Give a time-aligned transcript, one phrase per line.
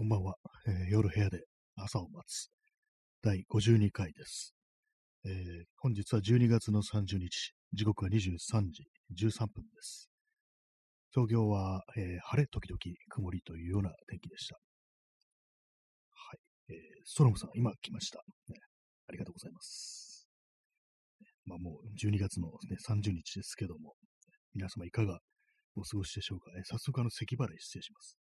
[0.00, 0.36] こんばんは、
[0.66, 1.42] えー夜部屋で
[1.76, 2.48] 朝を待つ
[3.22, 4.54] 第52回です、
[5.26, 5.32] えー
[5.76, 8.16] 本日は12月の30日、時刻は23
[8.70, 10.08] 時13分です。
[11.12, 12.78] 東京は、えー晴れ時々
[13.10, 14.54] 曇りというような天気でした。
[14.54, 14.60] は
[16.32, 16.72] い。
[16.72, 18.56] えーストロムさん、今来ました、ね。
[19.06, 20.26] ありがとうございます。
[21.44, 23.92] まあもう12月の、ね、30日ですけども、
[24.54, 25.18] 皆様いかが
[25.76, 26.52] お過ごしでしょうか。
[26.58, 28.16] え早速あの咳払い失礼します。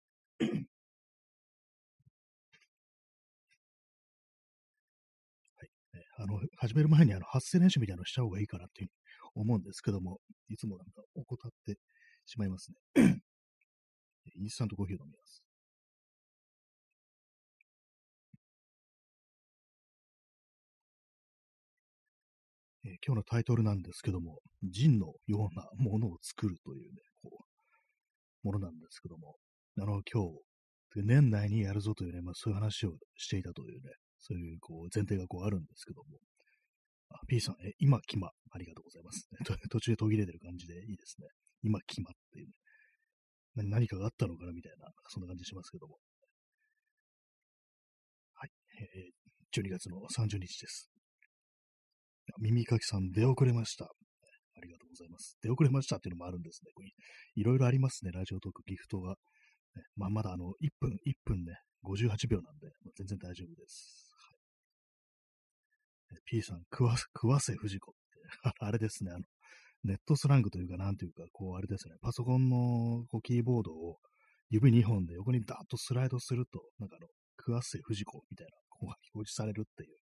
[6.18, 8.90] あの、始める前にあの発声練習みたいなのした方がいいかなっていう
[9.34, 11.78] 思うんですけども、いつもなんか怠って
[12.24, 13.16] しまいますね。
[14.36, 15.42] インスタントコーヒーを飲みます。
[22.84, 27.44] えー今日のタイトルなんですけども、ジンのようなものを作るというね、こ
[28.44, 29.36] う、ものなんですけども、
[29.78, 36.18] あの、今日、年内にやるぞというね、まあそういう話をしていたというね、そういうこう前提がこうあるんですけども。
[37.10, 38.30] あ、P さん、え、今、決ま。
[38.50, 39.28] ありがとうございます。
[39.70, 41.28] 途中で途切れてる感じでいいですね。
[41.62, 42.54] 今、決まっていうね。
[43.70, 45.98] 何かがあったのかなみたいな、そんな感じしますけども。
[48.34, 48.50] はい。
[48.80, 50.90] えー、12月の30日です。
[52.40, 53.84] 耳かきさん、出遅れました。
[53.84, 55.38] ありがとうございます。
[55.42, 56.72] 出遅れましたっていうのもあるんですね。
[56.74, 56.90] これ
[57.34, 58.10] いろいろありますね。
[58.10, 59.12] ラジオトーク、ギフトが。
[59.12, 64.05] ねまあ、まだあの、1分、1分ね、58秒なんで、まあ全然大丈夫です。
[66.24, 69.24] P さん、食わせ、食わせ藤子って、あれですね、あの、
[69.84, 73.98] ネットスラングというか、なんというか、こう、あれですね、パソコンのこうキーボードを
[74.50, 79.96] 指2本で横にダーッとスライドすると、なんかあの、食わせ藤子みたいな、こう、表示されるっていう、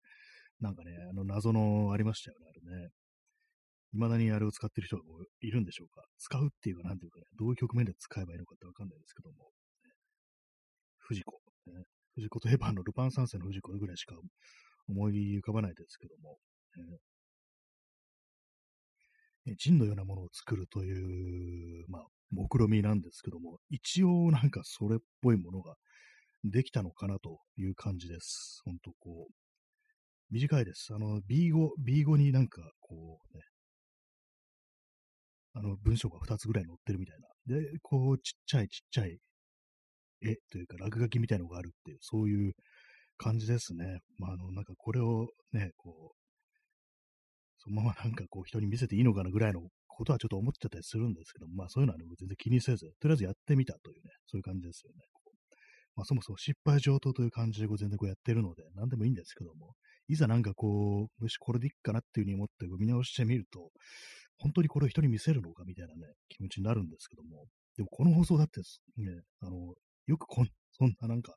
[0.60, 2.88] なんかね、あの、謎のありましたよね、あれね。
[3.92, 5.02] 未だにあれを使ってる人が
[5.40, 6.02] いるんでしょうか。
[6.18, 9.50] 使うっていうか、なんていうかね、どういう局面で使えばいいのかってわかんないですけども、
[10.98, 11.84] 藤子、ね。
[12.14, 14.14] 藤子といえばあの、ルパン三世の藤子ぐらいしか
[14.88, 16.38] 思い浮かばないですけども、
[19.46, 25.74] えー、ジンのようなものを作るという、まあ、目論みなんですけども、一応なんかそれっぽいものが
[26.44, 28.60] できたのかなという感じです。
[28.64, 29.32] ほんとこう、
[30.30, 30.92] 短いです。
[30.92, 33.42] あの、B5、B5 になんかこうね、
[35.54, 37.60] あの、文章が2つぐらい載ってるみたいな。
[37.60, 39.18] で、こう、ちっちゃいちっちゃい
[40.22, 42.54] 絵というか落書きみたいのがあるっていう、そういう
[43.16, 44.00] 感じですね。
[44.18, 46.24] まあ、あの、なんかこれをね、こう、
[47.58, 54.98] そのままなんかこう人に見せていいのかなぐらいのことはちょっと思っちゃったりするんですけどまあそういうのはね、全然気にせず、とりあえずやってみたというね、そういう感じですよね。
[55.96, 59.74] まあそもそも失敗上等という感じでこう全然こうやってるので、なんでもいいんですけども、
[60.08, 63.70] いざなんかこう、よし、これでいいかなっていうふうに思って見直してみると、
[64.38, 68.60] 本当にこれを人に見せるのかみたいなね、気持ちになるんですけども、でもこの放送だって
[68.96, 69.74] ね、あの、
[70.06, 71.34] よくこんそんななんか、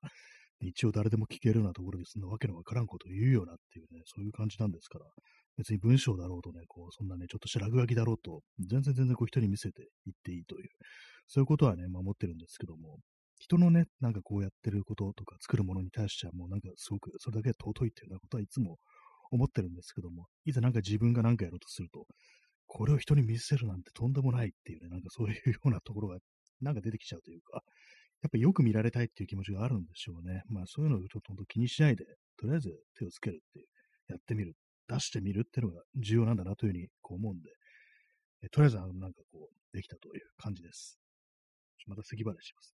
[0.59, 5.05] 一応誰でも聞けるようなところでそんなわけのわからんことを言うようなっていうね、そういう感じなんですから、
[5.57, 10.69] 別に文章だろうとね、こう、そんなね、ちょっとした落書きだろうと、全然全然こう人に見せていっていいという、
[11.27, 12.99] そういうことはね、守ってるんですけども、
[13.39, 18.77] 人のね、なんかこうやってることとか作るものに対してはもうなんかすごくそれだけ尊いっていうようなことはいつも
[19.31, 22.05] 思ってるんですけども、いざなんか自分が何かやろうとすると、
[22.65, 26.17] これを人に見せるなんてとんでもないっていうね、なんかそういうようなところが
[26.61, 27.61] なんか出てきちゃうというか、
[28.21, 30.43] やっぱよく見られたいっていう気持ちがあるんでしょうね。
[30.49, 32.05] まあそういうのをちょっと本当気にしないで、
[32.37, 33.65] とりあえず手をつけるっていう、
[34.09, 34.55] やってみる、
[34.87, 37.49] 出してみるっていうのが重要なんだなというふうにこう思うんで、
[38.43, 40.99] えとりあえずあのなんかこう、できたという感じです。
[41.87, 42.75] また咳払いします。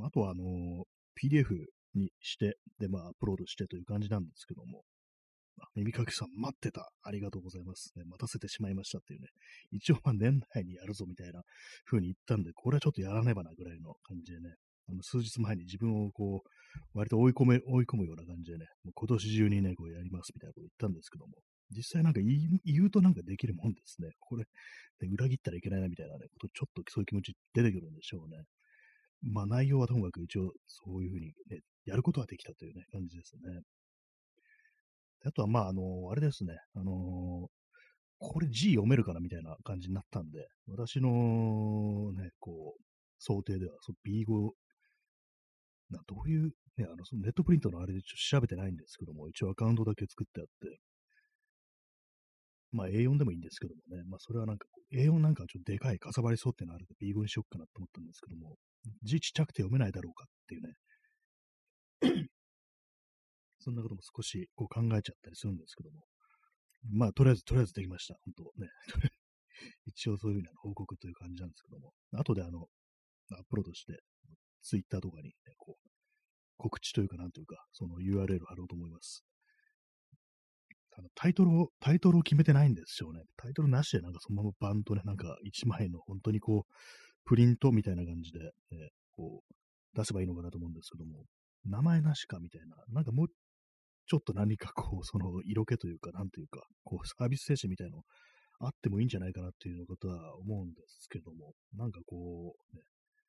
[0.00, 0.84] あとはあの
[1.20, 4.84] PDF にして、でまあアップロードしてという感じなんですけども、
[5.74, 6.90] 耳かきさん待ってた。
[7.02, 8.04] ありがとうございます、ね。
[8.04, 9.28] 待たせてしまいましたっていうね。
[9.70, 11.42] 一応まあ年内にやるぞみたいな
[11.84, 14.54] 風に言ったんで、これはちょっとやらねばなぐらいの感じでね。
[14.90, 16.48] あの数日前に自分をこう、
[16.94, 21.34] 割と追い込め、追い込むような感じでね、もう今年中にね、こうやりますみたいなこと言ったんですけども、
[21.70, 24.08] 実際なんか言うとなんかできるもんですね。
[24.18, 24.44] これ、
[25.00, 28.44] で裏切ったらいけないなみたいなね、こと、ちょっとそういう気持ち出てくるんでしょうね。
[29.22, 33.60] まあ内容はともかく一応そういうふうにね、やることはできたというね、感じですね。
[35.24, 37.48] あとは、まあ、あのあれですね、あの
[38.18, 42.82] これ字読めるかなみたいな感じになったんで、私のね、こう、
[43.18, 44.50] 想定では、その B5、
[45.90, 50.78] などういう、ね、あの、そのネットプリントのあれでちょっと調べてないんですけども、一応アカウントだけ作ってあって、
[52.72, 58.56] まあ A4 でもいいんですけどもね、まあそれはなんか、A4 なんかちょっとでかいかさばりそうっていうのあるんで B5 にしよっかなと思ったんですけども、
[59.02, 62.27] 字ちっちゃくて読めないだろうかっていうね、
[63.60, 66.04] そんなことも少しこう考えちゃったりするんですけども。
[66.92, 68.14] まあ、とりあえず、とりあえずできました。
[68.24, 68.68] 本当ね。
[69.86, 71.92] 一応そういうふうな報告という感じなんですけども。
[72.12, 72.68] 後であの、
[73.32, 74.00] アップロードして、
[74.62, 75.88] ツイッターとかに、ね、こう、
[76.56, 79.24] 告知というか、なんというか、その URL 貼ろうと思います。
[80.96, 83.22] あのタイトルを、タイトルを決めてないんですよね。
[83.36, 86.72] タイトルなしでなんかそのままバンとね、なんか1枚の本当にこう、
[87.24, 91.24] プリントみたいな感じで、ね、こう、出せばいいのかなと思うんですけども、
[91.64, 93.26] 名前なしかみたいな、なんかもう
[94.08, 98.02] ちょっと何かこう、その色気というか、なんというか、こう、サービス精神みたいの
[98.60, 102.82] あってもいいんじゃないかなっていうことは思うんですけども、なんかこう、ね、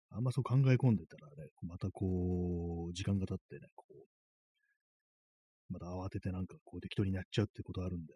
[0.10, 8.14] あんまそう考え込んでたらね、またこう、時間が経ってね、こう、また慌ててなんかこう適当にやっちゃうってことあるんで、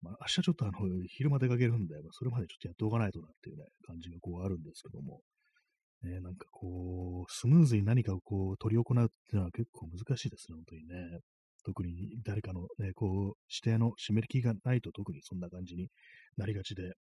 [0.00, 5.20] まあ明日ちょっとあの、昼間出かけるんで、まあ、それまでちょっとやっておかないとなっていうね、感じがこうあるんですけども、
[6.04, 11.20] ね、なんかこう、スムーズに何かをこう、取り行うっていうのは結構難しいですね、本当にね。
[11.64, 15.88] 特に誰かのね、こう、指定の湿りがないと特にそんな感じに
[16.36, 16.94] なりがちで、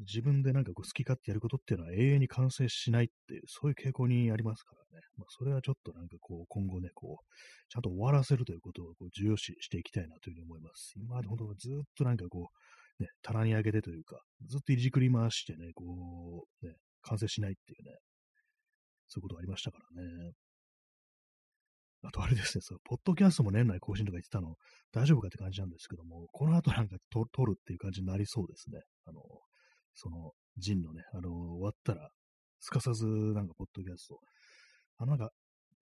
[0.00, 5.04] 自分でなんかこう好き勝手やることっていうのは永遠に完成しないっていう、そういう傾向にありますからね。
[5.16, 7.24] まあ、それはちょっとなんかこう、今後ね、こう、
[7.68, 10.94] ちゃんと終わらせるということをこう重要視していきたいなというふうに思います。
[10.96, 12.50] 今まで本当ずっとなんかこ
[13.00, 17.96] う、ね、棚に上げてというか、ずっといじくり回してね、こう、ね、完成しないっていうね、
[19.08, 20.32] そういうことがありましたからね。
[22.06, 24.56] あとあれですね、そのポッドキャストも年内更新とか言ってたの、
[24.92, 28.80] 大丈夫かって感じなんですけども、この後なんか撮るっていう感じになりそうですね。
[29.06, 29.22] あの、
[29.94, 32.10] その、ジンのね、あの、終わったら、
[32.60, 34.20] すかさず、なんか、ポッドキャスト、
[34.98, 35.32] あの、なんか、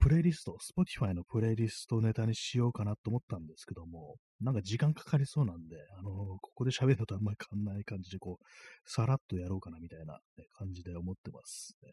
[0.03, 6.11] プレイリスト、Spotify のプレイリストネタにしようかなと思ったんですけども、なんか時間かかりそうなんで、あの
[6.41, 8.45] ここで喋るのとあんまり変わんない感じで、こう、
[8.85, 11.93] さらっとやろうかなみたいな、ね、感じで思ってます、ね。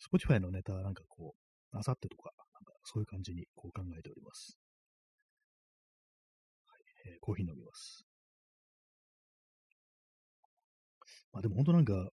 [0.00, 1.34] Spotify のネタはなんかこ
[1.74, 4.56] う、あさってとか、なんかそういう感じにこう考えております。
[6.64, 6.76] は
[7.08, 8.06] い、えー、コーヒー飲みます。
[11.30, 12.08] まあでも本当なんか、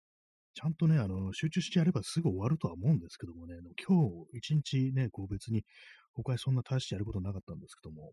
[0.56, 3.56] ちゃんとね、あの、集中してやればすぐ終わるとは思うんですけどもね、
[3.86, 5.64] 今日一日ね、こう別に
[6.14, 8.12] 他にそんな大してやることなかったんですけども、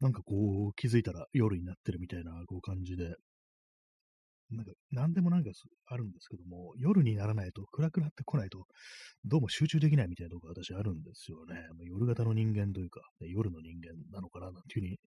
[0.00, 3.14] なんかこう気づいたら夜になってるみたいなこう感じで、
[4.50, 5.50] なんか何でもなんか
[5.86, 8.66] あるんですけども、夜にならないと、暗くなってこないと、
[9.24, 11.56] どうも集中できないみたいなとこが私あるんですよね。
[11.78, 14.98] ま、夜型の人間というか、夜の人間なのかななんていうふうに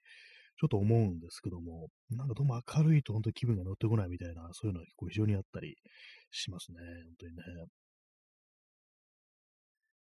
[0.58, 5.76] ちょっと思うんですけども、なんかどうも明るいと本当に気分が乗ってこないみたいな、そういうのが結構非常にあったり
[6.32, 6.78] しますね。
[7.06, 7.44] 本当にね。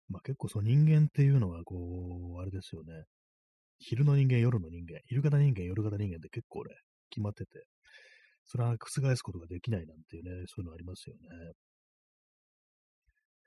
[0.09, 3.03] まあ結構その人間っていうのは、こう、あれですよね。
[3.79, 6.75] 昼の人間、夜の人間、昼型人間、夜型人間って結構ね、
[7.09, 7.63] 決まってて、
[8.45, 11.53] それは覆すことができないなんていうね、そういうのありますよね。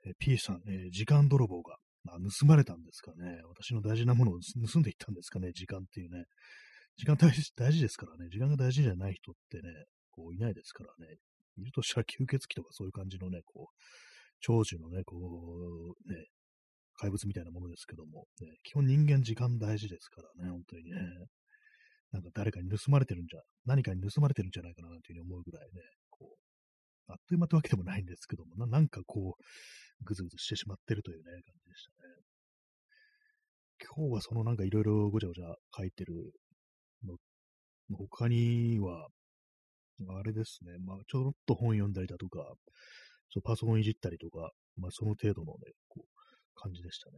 [0.05, 3.41] え P さん、えー、時間泥棒が、まあ、盗まれたんですかね。
[3.47, 4.39] 私の大事なものを
[4.71, 6.25] 盗んでいったんですかね、時間っていうね。
[6.97, 11.15] 時間大事大事ですからね、時間が大事じゃない人ってね、こういないですからね、
[11.57, 13.75] いるとしたら吸血鬼とかそういう感じのね、こう、
[14.41, 16.25] 長寿のね、こう、ね、
[16.95, 20.99] 怪物みたいなものですけども、ね、基本人間時間大事ですからね、本当にね。
[22.11, 25.81] なんか誰かに盗まれてるんじゃ、何かに盗まれてるんじゃないかなというふうに思うぐらいね、
[26.11, 29.43] こう、あっという間ってわけでもないんですけども、ななんかこう、
[30.03, 32.13] ぐずぐずしてしまってるというね、感じでしたね。
[33.97, 36.21] 今日はそのなんかいろいろごちゃごちゃ書いてるの
[37.91, 39.07] 他には、
[40.09, 42.53] あれですね、まあ、ちょろっと本読んだりだとか、
[43.29, 46.13] そうパソコンいじったりとか、まあ、その程度のね、こう、
[46.55, 47.17] 感じでしたね。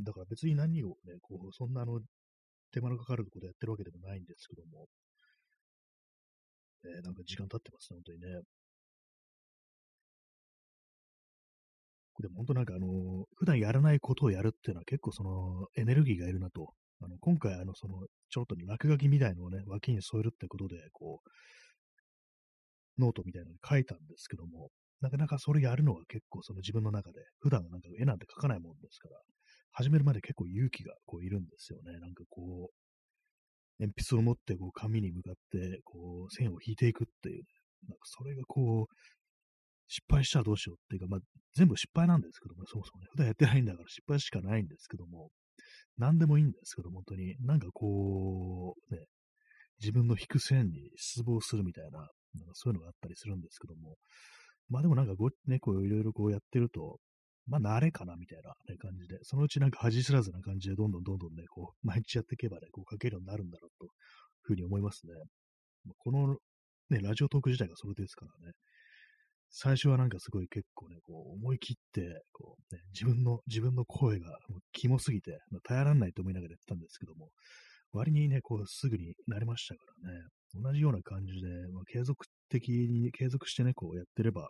[0.00, 2.00] だから別に何をね、こう、そんなあの、
[2.72, 4.86] 手間のかかることやってるわけでもないんですけども、
[6.84, 8.42] えー、なんか時間経ってますね、本当にね。
[12.20, 29.16] でも本当なんかあの、普段やらないことをやるっていうのは結構そのエネルギーがいるなとあの今回、あの、その、ちょっと落書きみたいのをね、脇に添えるってことで、こう、ノートみたいなのに書いたんですけども、なかなかそれやるのは結構その自分の中で、普段なんか絵なんて描かないもんですから、
[29.70, 31.98] 始めるまで結構勇気がこういるんですよね。
[32.00, 37.44] なんかこう、鉛筆を持ってこう紙に向かってこう線を引いていくっていう、ね、
[37.90, 38.94] なんかそれがこう、
[39.86, 41.20] 失敗したらどうしようっていうか、まあ、
[41.54, 45.30] 全部失敗なんですけども、そもそもね、普段やってないんだから失敗しかないんですけども、
[45.98, 49.02] 何でもいいんですけど、本当に、なんかこう、ね、
[49.80, 52.10] 自分の引く線に失望するみたいな、なんか
[52.54, 53.96] そういうのがあったりするんですけども、
[54.68, 56.98] まあでもなんかご、ね、こういろいろこうやってると、
[57.46, 63.90] まあ慣れかなみたいな、感じで、そのうちなんか恥知らずな感じでどんどんどんどんね、こう、 毎日やっていけばね、こう書けるようになるんだろうという
[64.42, 65.14] ふうに思いますね。
[65.96, 66.36] この
[66.90, 68.52] ね、ラジオトーク自体がそれですからね、
[69.50, 77.30] 最初はなんかすごい結構ね、こう思い切って、こうね、自分の、自分の声がもうキモすぎて、まあ、耐えられないと思いながらやってたんですけども、
[77.92, 80.20] 割にね、こうすぐになりましたからね、
[80.54, 84.48] 同じような感じで、まあ、継続的に、継続してね、こうやってれば、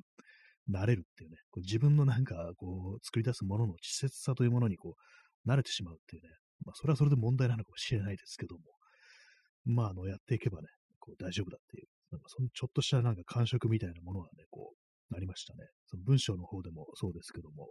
[0.70, 4.96] 慣れるっていうね、こう自分のなんか、こう、作り出すものの稚拙さというものに、こ
[5.46, 6.28] う、慣れてしまうっていうね、
[6.66, 8.62] まあ、それはそれで問題なのかもしれないですけども、
[9.64, 15.66] まあ、あの、やっていけばね、こう、大丈夫だっていう、なんか、そのちょっとしたなんか感触みたいなものはね、こう、なりましたね。
[15.86, 17.70] その文章の方でもそうですけども、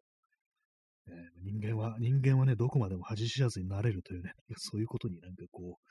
[1.08, 5.84] えー、人間は、人間はね、どこまでも恥知らずになれるというね、 そういうことになんかこう、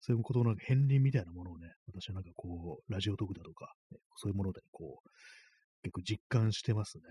[0.00, 5.08] そういうことの片鱗みたいなものをね、私はなんかこう、ラジオトークだとか、ね、そういうものでこう、
[5.82, 7.02] 結構実感してますね。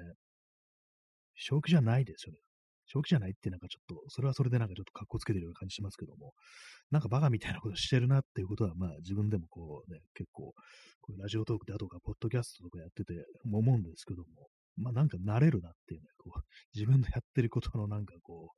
[1.35, 2.39] 正気じゃないですよね。
[2.87, 6.33] 正気じゃないってなんかちょっと、それはそれでなんかちょっと格好つけてるような感じしますけども、
[6.91, 10.53] なんかバカみたいなことしてるなっていうことは、まあ自分でもこうね、結構、
[11.01, 13.13] こうラジオトークだとか、ポッドキャストとかやってて
[13.45, 16.39] 思うんですけども、まあなんか慣れるなっていうね、こう、
[16.75, 18.51] 自分のやってることのなんかこ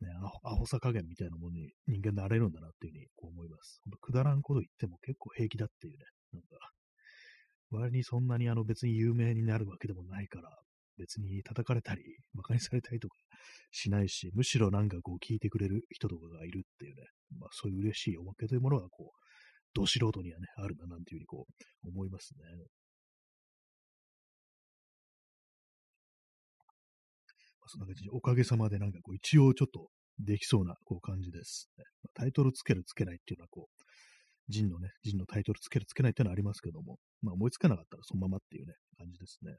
[0.00, 0.10] う、ね、
[0.42, 3.80] アホさ加減みたいなものに人間慣れるんだなっていうふうにこう思います。
[3.84, 6.48] ほんとくだらんこと言っても結構平気だっていうね、なんか、
[7.70, 10.50] 割にそんなにあの別に有名になるわけでもないから、
[10.98, 12.02] 別に叩かれたり、
[12.34, 13.16] 馬鹿にされたりとか
[13.70, 17.02] しないし、むしろなんかこう聞いてくれる人とかがいるっていうね、
[17.38, 19.18] まあそういう嬉しいおまけというものがこう、
[19.74, 21.46] ど素人にはね、あるんだなんていうふうにこ
[21.84, 22.44] う思いますね。
[27.60, 29.88] まあそんな感じで、おかげさまでなんかこう一応ちょっと
[30.20, 31.84] できそうなこう感じです、ね。
[32.14, 33.84] タイトルつけるつけないっていうのはこう、
[34.48, 39.56] 人のね、人のタイトルつけるつけないっていうのはありますけども、まあ思いつかなかったらそのままっていうね、感じですね。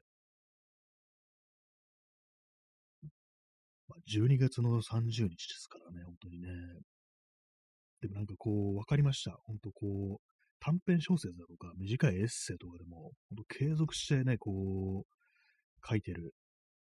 [4.08, 6.48] 12月の30日ですからね、本当にね。
[8.00, 9.32] でもなんかこう、わかりました。
[9.44, 10.26] 本当こう、
[10.60, 16.34] 短編小説だとか、短いエッセイとかでも、本当継続してね、こう、書いてる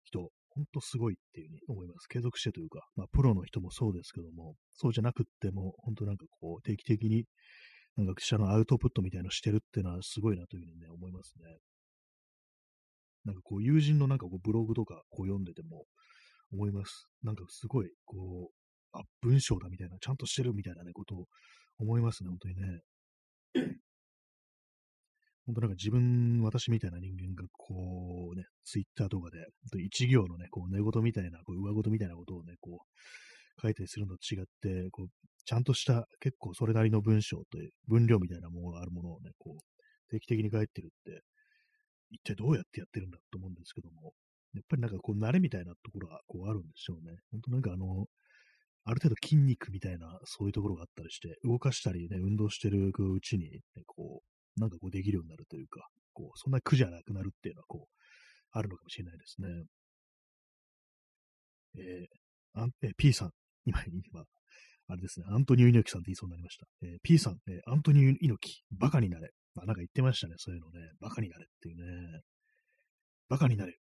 [0.04, 2.08] 人、本当すごいっていうふうに思います。
[2.08, 7.26] 継続してというか、まあ、プロの人もそうですけども、そうじゃなくっても、本当なんかこう、定期的に
[7.98, 11.58] なんか記者のアウトプットみたいなのしてるっていうのはすごいなというふうにね、思いますね。
[13.26, 15.86] なんかこう、友人のなんかこう、ブログとかこう読んでても
[16.52, 17.08] 思います。
[17.24, 18.54] なんかすごい、こう、
[18.94, 21.26] あ、文章だみたいな、ちゃんとしてるみたいなね、ことを
[21.78, 22.82] 思いますね、本当にね。
[25.46, 29.40] 本当なんか自分、私みたいな人間がこうね、ツイッターとかで、
[29.84, 32.86] 一行のね、こう寝言みたいな、こう上言みたいなことをね、こ
[33.58, 35.08] う書いたりするのと違って、こう
[35.46, 41.24] ちゃんとした結構それなりの文章という、分量みたいなものがあるものをね、こう、定期的に書いてるって、
[42.12, 44.14] 一体どうやってやってるんだと思うんですけども、
[44.54, 47.18] やっぱりなんかこう、慣れみたいなところがこうあるんでしょうね。
[47.32, 48.06] 本当なんかあの、
[48.86, 54.24] ある程度筋肉みたいな、そういうところがあったりして、動かしたりね、運動してるうちに、ね、こ
[54.58, 57.96] う、なんかこうできるようになるというか、こう、そんな苦じゃなくなるっていうのは、こう、
[58.52, 59.48] あるのかもしれないですね。
[61.78, 63.32] えー、あんえ P さん、
[63.66, 64.24] 今、今、
[64.88, 66.66] あれですね、アントニオ猪木さんって言いそうになりました。
[66.82, 69.30] えー、P さん、えー、アントニオ猪木、バカになれ。
[69.54, 70.80] まあ、なんか言ってましたね、そういうのね。
[71.00, 72.22] バカになれっていうね。
[73.30, 73.78] バカになれ。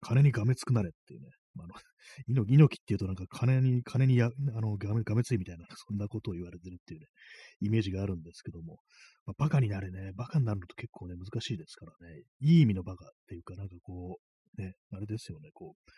[0.00, 1.28] 金にがめつくなれっていうね。
[1.54, 7.06] まあ、あの、 猪木、っていうとなんか金に、金にや、あの、がめ、がめついみたいな、 そんなことを言われてるっていうね、
[7.60, 8.80] イメージがあるんですけども、
[9.26, 14.20] まあ、バカになれね、バカになるのと結構ね、難しいですからね、いい意味のバカっていうか、なんかこ
[14.56, 15.92] う、ね、あれですよね、こう、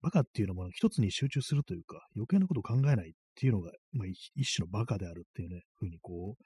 [0.00, 6.44] バカっていうのも一つに集中するというか、余計なことを考えないっていうのが、まあ、一種のバカであるっていうね、ふうにこう、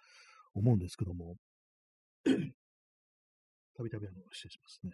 [0.55, 1.37] 思うんですけども、
[3.75, 4.93] たびたびあの、失礼しますね。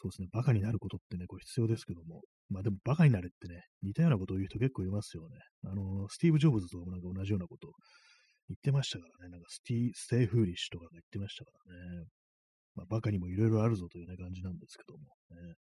[0.00, 5.36] そうですね、バカになることってね、こう必要ですけども、まあでもバカになれってね、似たようなことを言う人結構いますよね。
[5.64, 7.72] あの、スティーブ・ジョブズともなんか同じようなことを
[8.48, 12.06] 言ってましたからね、なんかスティー stay foolish とかが言ってましたからね。
[12.76, 15.54] まあ、バカにもいろいろあるぞというね、感じなんですけども、ね。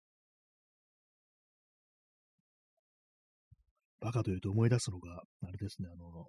[4.01, 6.27] バカというと思い出すのが、あれですね、あの、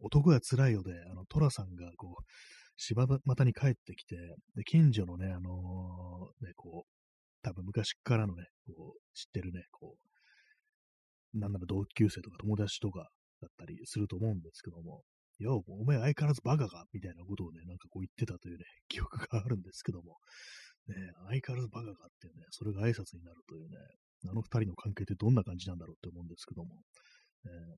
[0.00, 2.24] 男が辛いよで、あの、トラさんが、こう、
[2.76, 4.16] 柴又に帰ってきて、
[4.54, 6.97] で、近所のね、あのー、ね、こう、
[7.48, 9.96] 多分昔からのね、こう、知ってるね、こ
[11.34, 13.08] う、なんなら同級生とか友達とか
[13.40, 15.02] だったりすると思うんですけども、
[15.38, 20.18] よ、お前相変わらずバカかみたいなことをね、なんかこう言ってたというね、 記憶があるんですけども、
[20.88, 20.94] ね、
[21.28, 23.78] 相変わらずバカかっていうね、それが挨拶になるというね、
[24.26, 26.82] あの二人の関係ってどんな感じなんだろうって思うんですけども、
[27.44, 27.76] えー、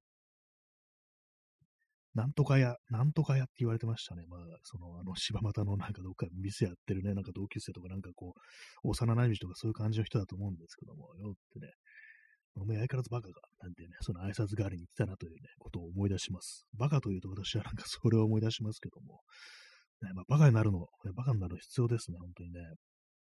[2.15, 4.25] なんとか屋、なんとか屋って言われてましたね。
[4.29, 8.35] まあ、その、あの、柴又のなんかどっか店やってるね、なんか同級生とかなんかこ
[8.85, 11.73] う、幼馴染とかそういう感じの人だと思うんですけども、よってね、
[12.57, 16.67] お前相変わらずバカか、なんてね、その挨拶代わりに言ってたなというね、ことを思い出します。
[16.75, 19.21] バカというと私はなんか それを思い出しますけども、
[20.03, 22.61] ね、まあ、バカになるの、バカになる必要ですね、本当にね。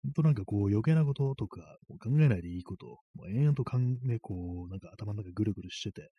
[0.03, 1.61] 本当なんかこう余計なこととか
[2.01, 3.79] 考えないでいいことを、もう延々と考
[4.11, 6.11] え、こう、なんか頭の中ぐるぐるしてて、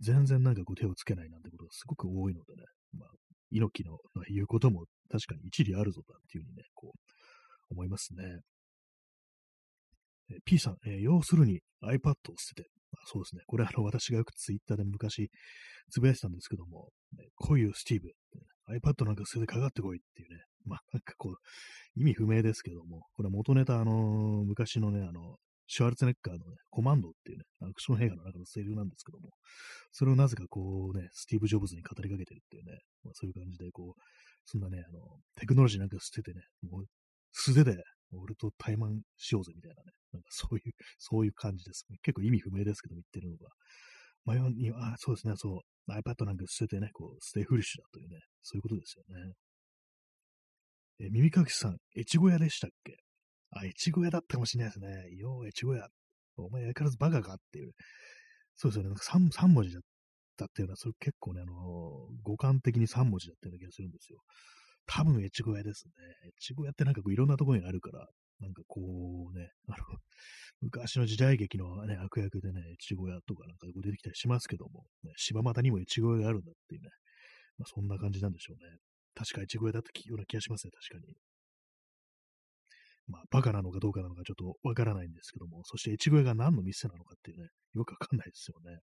[0.00, 2.64] 全然なんかこう手をつけないなんてことがすごく多いのでね、
[2.98, 3.08] まあ、
[3.50, 7.00] 猪木の言うことも確かに一理あるぞだっていうふうにね、こう、
[7.72, 8.40] 思いますね。
[10.30, 13.42] え P さん、えー要するに iPad を捨てて、あそうですね。
[13.46, 15.30] これあの、私がよくツイッターで昔
[15.90, 18.10] つぶやいてたんですけども、ね、こういうスティーブ、
[18.74, 21.34] iPad なんか捨ててかかってこいっていうね、まあなんかこう、
[21.96, 25.36] 意味不明ですけども、これ元ネタあのー昔のね、あの、
[25.72, 29.30] シュワルツェネッカーのね、コマンドっていうね、アクション映画の中のセリフなんですけども、
[29.92, 34.00] それをなぜかこうね、スティーブ・ジョブズに語りかけてるっていうね、まあ、そういう感じで、こう、
[34.46, 34.98] そんなね、あの、
[35.36, 36.86] テクノロジーなんか捨ててね、もう
[37.30, 41.86] 素手で俺と怠慢しようぜみたいなね、なんかそういう、そういう感じです。
[42.02, 43.48] 結構意味不明ですけど、言ってるのが。
[44.26, 49.32] 迷いに、あ、そうですね、そう、iPad なんか捨ててね、こう、 stay foolish だというね、そういうことですよね。
[50.98, 52.98] え、耳かきさん、越後屋でしたっけ？
[53.50, 55.16] あ、越後屋だったかもしれないですね。
[55.16, 55.88] よう、越後屋。
[56.36, 57.72] お前、相変わらずバカかっていう。
[58.56, 58.88] そうですよね。
[58.90, 59.82] なんか 3, 3文字だっ
[60.36, 61.56] たっていうのは、それ結構ね、あのー
[62.22, 64.20] 語感的に3文字だったような気がするんですよ。
[64.86, 65.92] 多分、越後屋ですね。
[66.40, 68.08] 越後屋ってなんかこういろんなところにあるから、
[68.40, 69.76] なんかこうね、あの、
[70.62, 76.88] 昔の時代劇のね、悪役でね、越後屋とかなんかこう出てきたりしますけども、ね、柴又にも越後屋があるんだっていうね、
[77.58, 78.78] まあ、そんな感じなんでしょうね。
[79.14, 81.14] 確か越後屋だったような気がしますね、確かに。
[83.10, 88.78] まあ、バカなのかどうかなのかちょっとわからないんですけども、そして越後屋が何の店なのかっていうね、よくわかんないですよね。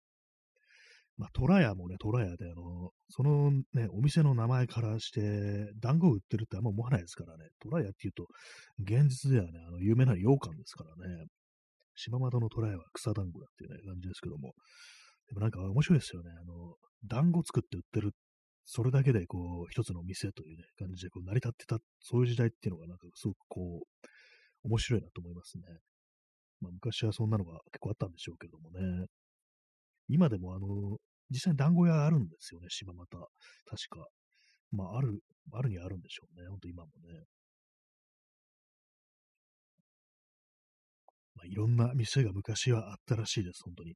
[1.18, 7.50] まあ、トラヤもね、トラヤで、あの、そのね、お店の名前からして、団子を売ってるってあんま思わないですからね。
[7.60, 8.28] トラヤっていうと、
[8.80, 11.26] 現実ではね、あの、有名な羊羹ですからね。
[11.96, 14.54] 島窓のトラヤは草団子だっていうね、感じですけども。
[15.30, 16.30] でもなんか面白いですよね。
[16.40, 18.12] あの、団子作って売ってる。
[18.66, 24.08] それだけで、こう、一つの店というね、感じで、こう、成り立ってた、そういう時代っていうのが、なんか、すごくこう、
[24.68, 25.64] 面白いなと思いますね。
[26.62, 29.08] まあ、昔はそんなのが結構あったんでしょうけどもね。
[30.10, 30.98] 今でもあの、
[31.30, 33.08] 実際に団子屋あるんですよね、島又。
[33.66, 34.08] 確か。
[34.72, 35.20] まあ、ある、
[35.54, 36.48] あるにはあるんでしょうね。
[36.48, 37.24] ほんと今もね。
[41.36, 43.96] まあ、いろんな店が昔はあったらしいです、本当に。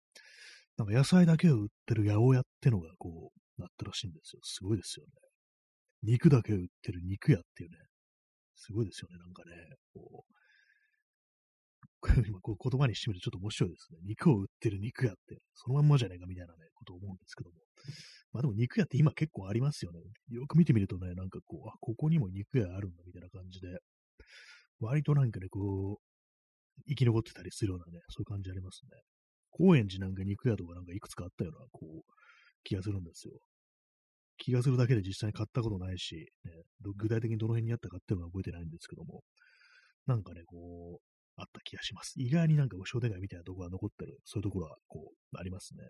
[0.77, 4.39] なんか野菜だけを売ってる八百屋ってのがこう、なったらしいんですよ。
[4.43, 5.11] すごいですよね。
[6.03, 7.77] 肉だけを売ってる肉屋っていうね。
[8.55, 9.51] すごいですよね、なんかね。
[9.93, 10.40] こう
[12.41, 13.99] こう言葉にしてみるとちょっと面白いですね。
[14.03, 17.57] 肉を売ってる肉屋って、そのまんまじゃないかみたいなね、ことを思うんですけども。
[18.33, 19.99] まあでも肉屋って今結構ありますよね。
[20.29, 23.79] よく見てみるとね、なんかこう、あ、ここにも肉屋あるんだみたいな感じで、
[24.79, 29.01] 割となんかね、こう、生き残ってたりするようなね、そういう感じありますね。
[29.51, 32.13] 高円寺なんか肉屋とかなんかいくつかあったような、こう、
[32.63, 33.33] 気がするんですよ。
[34.37, 36.51] 気がするだけで実際に買ったことないし、ね、
[36.97, 39.21] 具体的にどの辺にあったかっていうのは覚えてないんですけども、
[40.07, 41.10] なんかね、こう、
[41.41, 42.13] あった気がします。
[42.17, 45.89] 意外になんか商店街みたいなところが残ってる、そういうところは、こう、ありますね。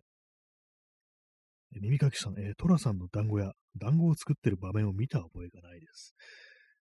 [1.79, 6.13] 耳かきさん、えー、トラさんの団子屋、団子を作ってる場面を見た覚えがないです。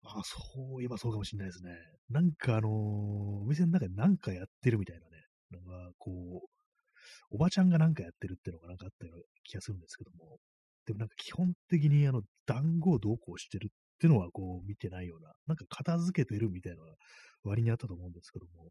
[0.04, 1.72] あ、そういえばそうかもしれないですね。
[2.10, 6.48] なんかあのー、お店の中で何かやってるみたいなね、なんかこう、
[7.32, 10.38] おばちゃんがなんかやってるっていうのがなんかあったような気がするんですけども、
[10.86, 16.80] でもなんか基本的にあの、団子をどうこうしてるっていうのはこう見てないような、なんか片付けてるみたいな
[17.44, 18.70] 割にあったと思うんですけども、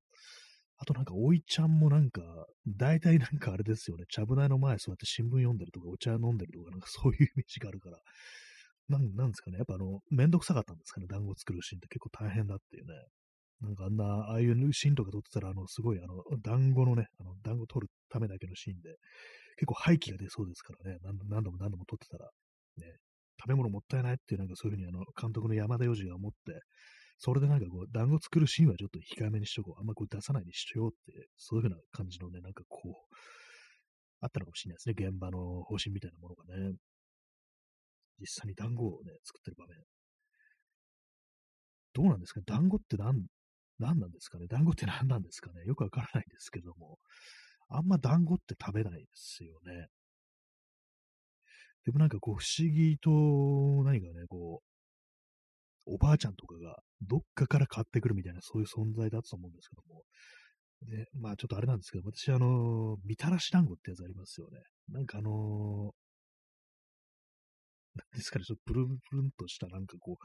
[0.77, 2.21] あとなんか、おいちゃんもなんか、
[2.67, 7.99] 大体なんかあれですよね、ちゃぶ台の前そうやって新聞読んでるとか、お茶飲んでるとか、なんかそういうイメージがあるから、
[8.89, 12.93] なんなんですかね、やっぱあの、めんどくさかったんですかね、団子作るシーンって結構大変だっていうね。
[13.61, 18.97] なんかあんな、ああいうシーンとか撮ってたら、あの、すごい、あの、団子のね、あの、団子取るためだけのシーンで、
[19.57, 22.29] 結構廃棄が出そうですからね、何度も何度も撮ってたら、
[23.45, 26.61] 食べ物もったいないっていう、なんかそういうふうにあの、監督の山田洋次が思って、
[27.19, 29.81] それでなんかこう、団子作るシーンはちょっと控えめにしとこう。
[29.81, 33.15] あんまこう出さないにしようって、そういうふうな感じのね、なんかこう、
[34.21, 34.95] あったのかもしれないですね。
[34.97, 36.73] 現場の方針みたいなものがね。
[38.19, 39.77] 実際に団子をね、作ってる場面。
[41.93, 42.45] どうなんですかね？
[42.47, 43.27] 団子って何、
[43.79, 44.47] 何なんですかね？
[44.49, 45.65] 団子って何なんですかね？
[45.67, 46.99] よくわからないんですけども。
[47.69, 49.87] あんま団子って食べないですよね。
[51.85, 53.11] でもなんかこう不思議と
[53.85, 54.62] 何かね、こ
[55.87, 60.03] う、おばあちゃんとかがどっかから買ってくるみたいな、そういう存在だったと思うんですけども。
[60.83, 64.61] で、まあちょっとあれなんですけど、私あの、みたらし団子ってやつありますよね。
[64.88, 65.92] なんかあの
[67.94, 70.18] なんですかね、ちょっとプルンプルンとしたなんかこ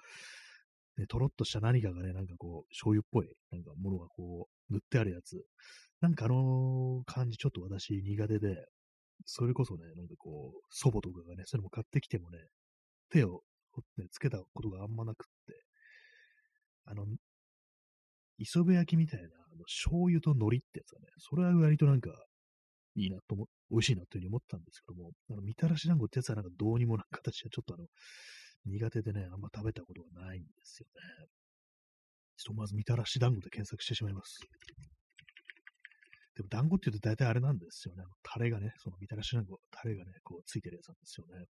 [0.97, 5.43] う、ね、とろっとした何かがね、なんかこう、醤油っぽい、なんかものがこう、塗ってあるやつ。
[6.01, 8.65] なんかあの感じちょっと私苦手で、
[9.25, 12.39] それこそね、なんかこう、祖母とかがね、それも買ってきてもね、
[13.09, 13.41] 手を
[13.97, 15.63] ね、つけたことがあんまなくって、
[16.85, 17.05] あの、
[18.37, 22.11] 磯辺焼きみたいな、あの醤油と海苔ってやつはね、それは割となんか、
[22.95, 27.85] いいなと思、美味しいなというふうに思ったんですけども、あの、みたらし団子ってやつはなんかどうにもな形でちょっとあの、
[28.65, 31.27] 苦手でね、あんま食べたことがないんですよね。
[32.37, 34.39] ちょっとまずみたらし団子で検索してしまいます。
[36.39, 38.03] でも団子って言うと大体あれなんですよね。
[38.23, 41.45] タレがね、そのみたらし団子、タレがね、こうついてるやつなんですよね。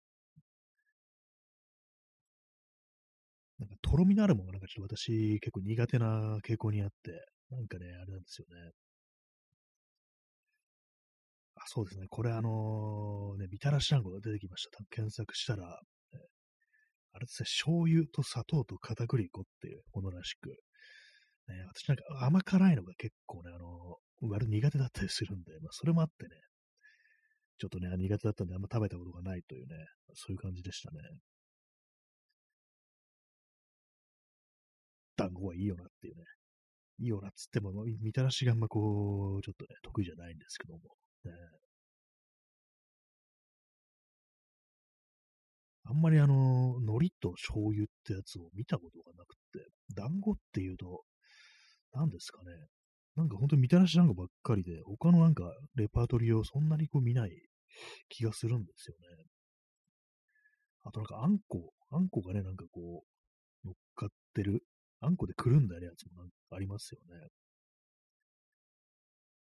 [3.57, 8.71] なんか、とろみのあるものがなんかちょっと私結構苦手な傾向にあって、なんかね、あれなんですよね。
[11.55, 12.05] あ、そうですね。
[12.07, 14.83] これあのー、ね、みたらし団子が出てきました。
[14.91, 16.19] 検索したら、ね、
[17.13, 20.49] あれですね、醤油と砂糖と片栗粉っていうものらしく、
[21.47, 23.44] ね、私なんか甘辛いのが結構ね、
[24.55, 26.29] 苦手だったりするんで、まあそれもあってね、
[27.57, 29.75] ちょっとね、苦手だったんであんま食べたことがないというね、
[30.13, 30.99] そういう感じでしたね。
[35.17, 36.23] 団子はいいよなっていうね。
[36.99, 40.79] いいよなっつっても、みたらしがあんまこう、ちょっとね、得意じゃないんですけども。
[41.25, 41.31] ね、
[45.83, 51.03] あんまりあの、海苔と醤油ってやつを見たことがなくて、団子っていうと、
[51.93, 52.51] 何ですかね。
[53.15, 55.43] なんか本当にみたらし団子ばっかりで、他のなんか
[55.75, 57.31] レパートリーをそんなにこう見ない
[58.09, 59.25] 気がするんですよね。
[60.83, 63.03] あとなんかあんこ、あんこがね、なんかこ
[63.63, 64.63] う、乗っかってる
[64.99, 67.27] あんこでくるんだねやつもありますよね。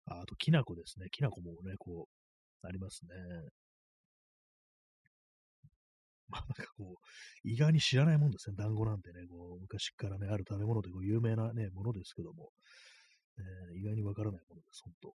[0.05, 1.07] ああと、きな粉ですね。
[1.11, 2.07] きな粉もね、こ
[2.63, 3.09] う、ありますね。
[6.29, 8.55] まあ、なんかこう、意外に知らないもんですね。
[8.57, 12.51] 団子なんてね、こう、昔からね、ある食べ物でこう有名なね、ものですけども、
[13.37, 15.13] えー、意外にわからないものです、本当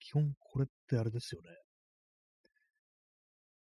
[0.00, 1.48] 基本、これってあれですよね。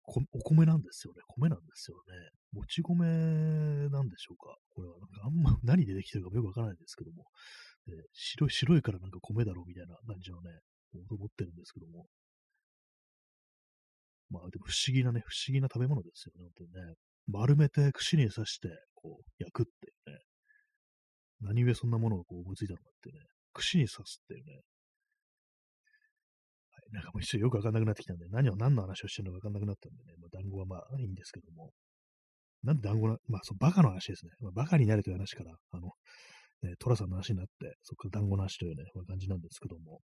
[0.05, 1.23] お米なんですよね。
[1.29, 2.31] 米なんですよね。
[2.53, 3.07] もち米
[3.89, 4.57] なんでしょうか？
[4.75, 7.25] これはなんかあんま 何でできてるかよくわからないんですけども。
[7.87, 10.51] で白い、白いからなんか米だろうみたいな感じのね、
[11.09, 12.07] 思ってるんですけども。
[14.31, 16.95] まあでも不思議なね、不思議な食べ物ですよね、本当にね。
[17.29, 20.19] 丸めて串に刺して、こう、焼くっていうね。
[21.41, 23.19] 何故そんなものをこう思いついたのかってね。
[23.53, 24.53] 串に刺すっていうね。
[24.55, 24.63] はい
[26.93, 31.73] なんかもう一瞬よくわかんなくなってきたんで、何を何の話をしてるのかわかんなくなったんでね、まあ、団子はまあいいんですけども。
[32.63, 34.33] なんで団子な、まあそう、バカの話ですね。
[34.41, 35.91] まあ、バカになるという話から、あの、
[36.63, 40.01] ね、トラさんの話になって、そこから団子の話というね、まあ、感じなんですけども。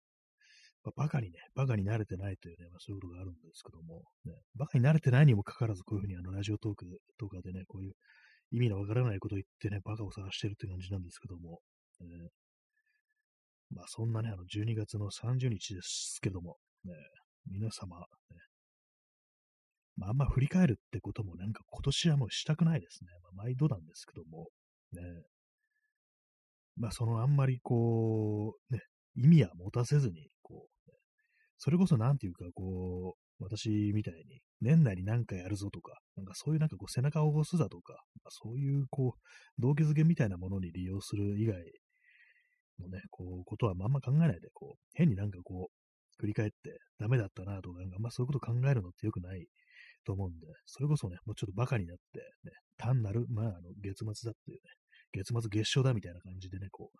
[0.90, 6.86] バカにね、バカに慣れてないというね、まあ、そういうことがあるんですけども、ね、バカに慣れてないにもかかわらず、こういうふうにあのラジオトーク
[7.18, 7.92] とかでね、こういう
[8.50, 11.60] 意味のわからないことを言ってね、バカを探してるって感じなんですけども、
[12.00, 12.04] え、
[13.70, 16.92] まあそんなね、あの12月の30日ですけども、ね、
[17.46, 18.04] 皆様、ね、
[19.96, 23.10] まあ、あんま振り返るってこともなんか今年はもうしたくないですね。
[23.22, 24.48] まあ、毎度なんですけども、
[24.92, 25.00] ね。
[26.76, 28.80] まあ、そのあんまりこう、ね、
[29.14, 30.30] 意味は持たせずに、
[31.64, 37.94] それこそなんていうか、こう、私みたいに、年内に何かやるぞとか、なんかそういうなんかこう背中を押すだとか、
[38.30, 41.62] そういうこう、動機づけみたいなものに利用する以外
[42.80, 49.46] のね、こう、ことはあんま考えないで、こう、変になんかこう、振り返ってダメだったなとか、あんまそういうこと考えるのって良くない
[50.04, 54.62] と思うんで、それこそね、もうちょっとバカになって、ね、単なる、まあ、あの、月末だっていうね、
[55.12, 56.98] 月末月賞だみたいな感じでね、こう、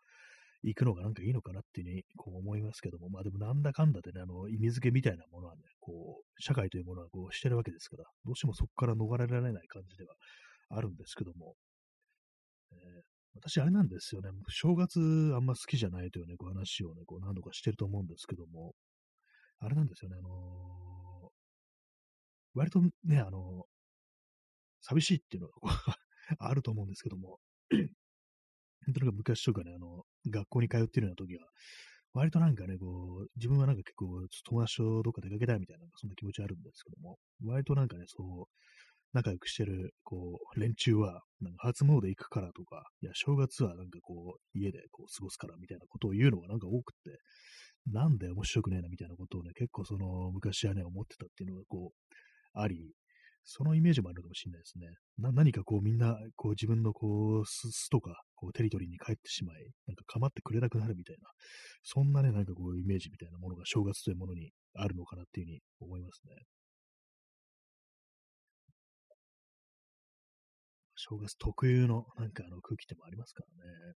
[0.65, 10.15] 行くのがなんかいいのかなっていうふうにこう思いますけども、まあでもなんだかんだでね、あの、意味付けみたいなものはね、こう、社会というものはこうしてるわけですから、どうしてもそこから逃れられない感じでは
[10.71, 11.55] あるんですけども、
[12.73, 13.03] えー、
[13.35, 14.99] 私あれなんですよね、正月
[15.35, 18.75] あんま好きじゃないというね、こう話をね、こう何度かしてると思うんですけども、
[19.59, 21.29] あれなんですよね、あのー、
[22.55, 23.63] 割とね、あのー、
[24.83, 25.53] 寂しいっていうのが
[26.39, 27.39] あると思うんですけども、
[28.87, 31.47] 本当に昔とかね、あの、学校に通ってるような時は、
[32.15, 32.87] 割となんかね、こ
[33.25, 38.47] う、自分はなんか結構、友達とどっか出かけたいみたいな、そんな気持ちあるんですけども、割となんかね、そう、
[39.13, 47.19] 仲良くしてる、こう、連中は、なんか初詣行くからとか、いや、正月はなんかこう、家でこう過ごすからみたいなことを言うのがなんか多くて、
[47.91, 52.95] なんで面白くねえなみたいなことをね、結構その昔はね、思ってたっていうのがこう、あり、
[53.45, 54.87] そのイメージもあるかもしれないですね。
[55.19, 61.29] な何かこうみんな、こう自分のこう巣とか、こうテリトリーに帰ってしまい、なんか構ってくれなくなるみたいな、
[61.85, 66.35] そんなね、なんかこうイメージみたいなものが正月というものにあるのかなっていうふうに思いますね。
[70.97, 73.95] 正月特有のなんかあの空気ってもありますからね。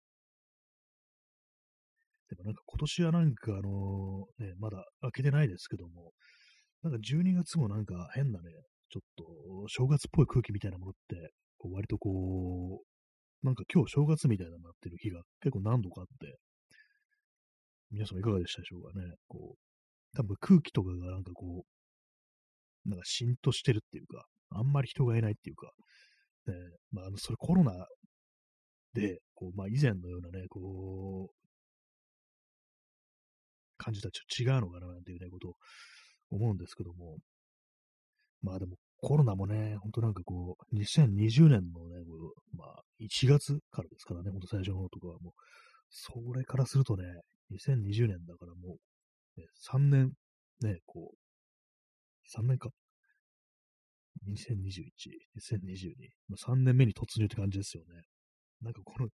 [2.31, 6.11] でもなんか今年はなんかあのね、まだ開けてないですけども、
[6.83, 8.51] なんか12月もなんか変なね、
[8.91, 9.25] ちょっと
[9.69, 12.92] 正月っぽい空気みたいなものって、こう割とこう、
[13.43, 16.39] なんか今日正月みたいなになってる日が結構何度かあって、
[17.91, 19.15] 皆さんいかがでしたでしょうかね。
[19.29, 21.65] こう、多分空気とかがなんかこ
[22.87, 25.71] う、なんかしんとしてるっていうか、あんまり人がいないっていうか、
[26.47, 26.55] ね、
[26.93, 27.73] まあ、あの、それコロナ
[28.95, 31.35] で、こう、まあ、以前のようなね、こう、
[33.79, 35.55] 感じとはちょっと違うのかななんていうね、ことを
[36.31, 37.19] 思うんですけども、
[38.43, 42.05] まあでもコロナもね、ほんとなんかこう、2020年のね、
[42.57, 45.33] まあ1月からですからね、ほんと最初の方とかはもう、
[45.91, 47.03] それからするとね、
[47.51, 48.77] 2020年だからも
[49.37, 50.13] う、ね、3年、
[50.61, 52.71] ね、こう、3年か。
[54.29, 54.93] 2021、
[55.35, 58.03] 2022、3年目に突入って感じですよね。
[58.61, 59.09] なんかこの、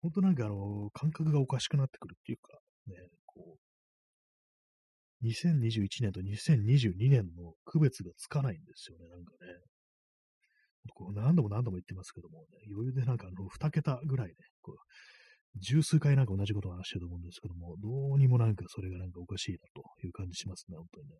[0.00, 2.94] ほんとなんかあの、感覚がおかしくなってくるっていうか、ね、
[3.26, 3.65] こう、
[5.22, 9.52] 2021年と2022年の区別がつかないんですよね、なんかね。
[10.94, 14.76] こう何度も何度も言ってますけども、ね、余裕でなんかあの、2桁ぐらいね、こう、
[15.58, 21.14] 十数回なんか同じことを話してると思うんですけども、どうにもなんかそれがなんかおかしいなという感じしますね、本当にね。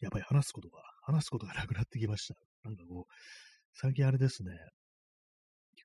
[0.00, 2.34] やっぱり話すことが、話すことがなくなってきました。
[2.64, 3.12] なんかこう、
[3.74, 4.52] 最近あれですね、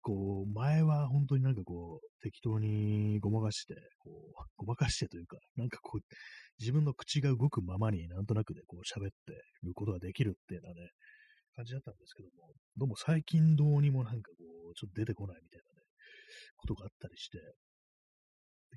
[0.05, 6.05] こう、前は本当になんかこう、適当にごまかして、こう、 ごまかしてというか、なんかこう、
[6.59, 10.91] 自分の口が動くままになんとなくでこう喋ってることができるっていうのはね、
[11.55, 15.87] 感じだったんですけども、どうも最近どうにもなんかこう、ちょっと出てこないみたいなね、
[16.57, 17.39] ことがあったりして、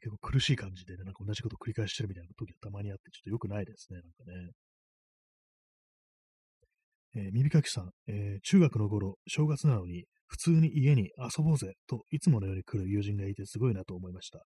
[0.01, 4.53] 結構苦しい感じでね、なんか同じこと繰り返してるみたいな時がたまにあって、ちょっと良くないですね、なんかね。
[7.19, 14.41] えー、耳かきさん、えー、中学の頃、正月なのに、普通に家に遊ぼうぜといつものように来る友人がいてすごいなと思いました。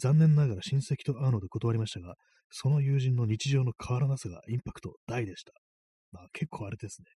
[0.00, 2.14] 残念ながら親戚と会うので断りましたが、
[2.50, 5.52] その友人の日常の変わらなさがインパクト大でした。
[6.12, 7.06] まあ結構あれですね。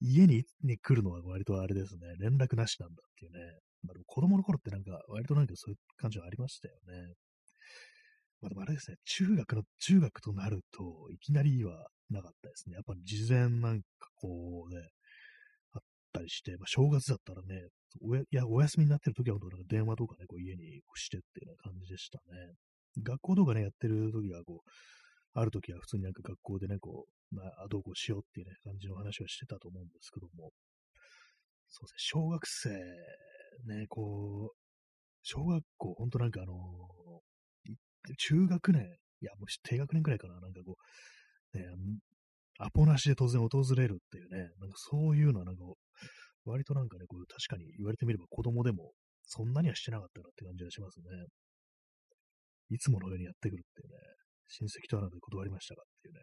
[0.00, 2.00] 家にに来るのは割とあれですね。
[2.18, 3.38] 連絡なしなんだっていうね。
[3.84, 7.12] まあでも子供の頃ってなんか割となんかそういう感じはありましたよね。
[8.42, 8.96] まあでもあれですね。
[9.04, 12.74] 中学の、中学となるといきなりはなかったですね。
[12.74, 14.88] やっぱ事前なんかこうね、
[15.72, 15.80] あっ
[16.12, 17.68] たりして、まあ、正月だったらね、
[18.00, 22.54] おやいや、お休みになってる時は本当なんか電話とかね、こう家にしてっていうような感じでしたね。
[23.02, 24.70] 学校とかね、やってる時は、こう、
[25.34, 30.50] ある時は普通になんか学校でね、こう、まあ、どうこうしようっていうね、感じの話はしてたと思うんですけども、
[31.68, 32.70] そうですね、小学生、
[33.64, 34.56] ね、こう、
[35.22, 37.31] 小学校、ほんとなんかあのー、
[38.18, 38.82] 中学年、
[39.20, 40.76] いや、もう低学年くらいかな、なんかこ
[41.54, 41.64] う、ね、
[42.58, 45.62] アポなしで突然訪れるっていうね、なんかそういうのはなんか、
[46.44, 48.92] 割となんかね、こう確かに言われてみれば子供でも
[49.24, 51.04] そんなにはしてなかったなって感じがしますね。
[52.70, 53.96] いつものようにやってくるっていうね、
[54.48, 56.20] 親戚とはなので断りましたかっていうね。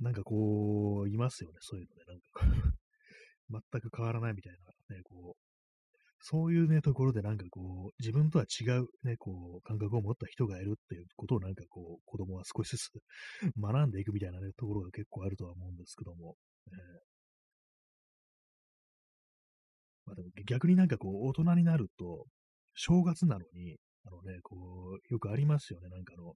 [0.00, 2.04] なんかこう、いますよね、そういうのね。
[2.06, 2.78] なんか
[3.72, 4.52] 全く変わらないみたい
[4.88, 5.47] なね、こう、
[6.20, 12.90] そういうね、ところでなんかこう、自分とは違うね、こう、感覚を持った人がいるっていうことをなんかこう、子供は少しずつ
[13.56, 16.74] 学んでいくみたいなね、ところが結構あるとは思うんですけども、えー、
[20.06, 22.26] まあでも逆になんかこう、大人になると、
[22.74, 26.34] 正月なのに、あのね、こう、よくありますよね、なんかあの、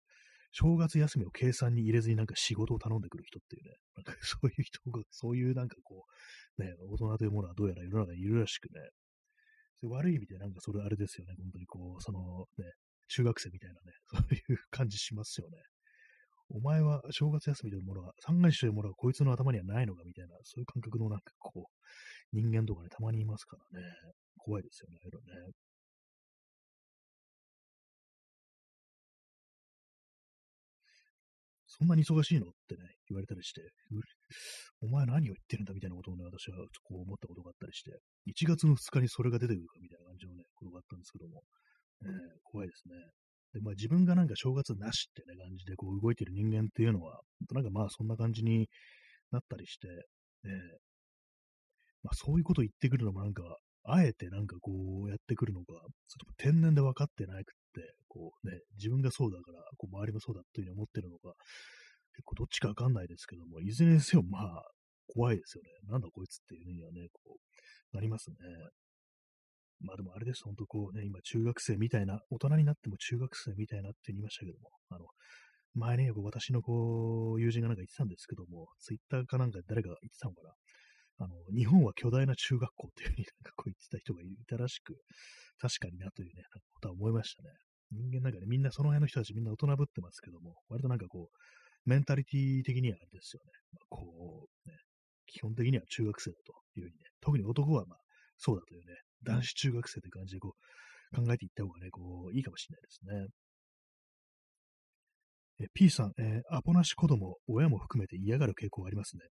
[0.53, 6.05] 正月休みを計算に入れずになんか仕事を頼んでくる人っていうね、なんか そういう人が、そういうなんかこ
[6.59, 8.81] う、ね、大人というものはどうやら世の中にいるらしくね、
[9.89, 12.73] 悪い意味でなんかそれあれですよね、本当にこう、そのね、
[13.09, 15.59] 中学生みたいなね、 そういう感じしますよね。
[16.51, 23.87] お前は正月休みというものは、三が日というものはこいつの頭にはないのかみたいな、そういう感覚のなんかこう、人間とかね、たまにいますからね、
[24.37, 25.53] 怖いですよね、あれね。
[31.67, 32.49] そんなに忙しいの？
[32.49, 33.63] ってね、言われたりして、
[34.81, 41.43] お前何を言ってるんだみたいなことをね、私はこう思ったことがあったりして、1月の2日にそれが出てくるかみたいな感じのね、ことがあったんですけども、
[42.03, 42.11] えー、
[42.45, 42.95] 怖いですね。
[43.55, 47.21] で、まあ自分がなんか正月なしってね、感じでこう動いてる人間っていうのは、
[47.53, 48.69] なんかまあそんな感じに
[49.31, 49.89] なったりして、
[50.45, 50.51] えー、
[52.03, 53.43] まあそういうこと言ってくるのもなんか、
[53.85, 54.73] あえてなんかこ
[55.07, 57.43] うやってくるのか、ちょっと天然で分かってなくっ
[57.75, 61.35] て、こうね、自分がそうだから、こう周りもそうだというふうに思ってるのか、
[62.15, 64.63] 結構どっちかわかんないですけども、いずれにせよまあ、
[65.09, 65.71] 怖いですよね。
[65.91, 68.37] なんだこいつっていうふうにはね、こう、なりますね。
[69.81, 75.07] まあでもあれです、ほんとこうね、今中学生みたいな、大人になっても中学生みたいなって言いましたけども、あの、
[75.75, 80.55] 前ね、私のこう、友人がなんか言ってたんですけども、ツイッターかなんかで誰かが言ってたのかな。
[81.25, 84.95] あの、日本は巨大な中学校っていうふうになんかこう言ってた人がいたらしく、
[85.59, 86.43] 確かになというね、
[86.75, 87.51] ことは思いましたね。
[87.91, 91.37] 人間なんかね、みんなその辺の人たちみんな大人ぶってますけども、割となんかこう、
[91.85, 93.51] メンタリティ的にはあれですよね。
[93.73, 94.77] まあ、こう、ね、
[95.27, 97.99] 基本的には中学生だというふうにね、特に男はまあ、
[98.39, 100.55] そうだというね、男子中学生という感じでこ
[101.13, 103.27] う、考えていった方がね、こう、いいかもしれないですね。
[105.61, 109.23] え P さん、えー、アポなし子供、親も含めて嫌がる傾向がありますね。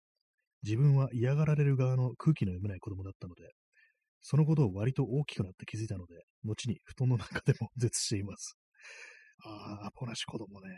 [0.64, 3.44] 自分は嫌がられる側の空気の読めない子供だったので、
[4.22, 8.56] そのことを割と大きくなって気づいたので、後に布団の中でも絶しています。
[9.44, 10.70] ああ、アポなし子供ね。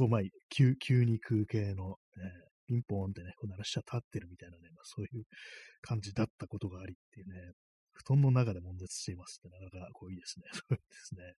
[0.00, 2.24] 結構前、急、急に空系の、ね、
[2.66, 5.24] ピンポーンってね、こう鳴らしちゃ立ってるみたいなね、まあ、そういう
[5.82, 7.52] 感じだったことがありっていうね、
[7.92, 10.46] 布団の中で悶絶していますって、なかなかこういいですね。
[10.56, 11.34] そうですね。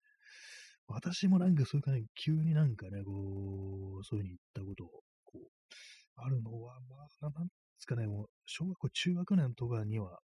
[0.89, 5.49] 私もなんかそういう感じ、急になんかね、こう、そういう風に言ったことを、こう、
[6.17, 10.21] あるのは、まあ、なんですかね、もう、小学校中学年とかには、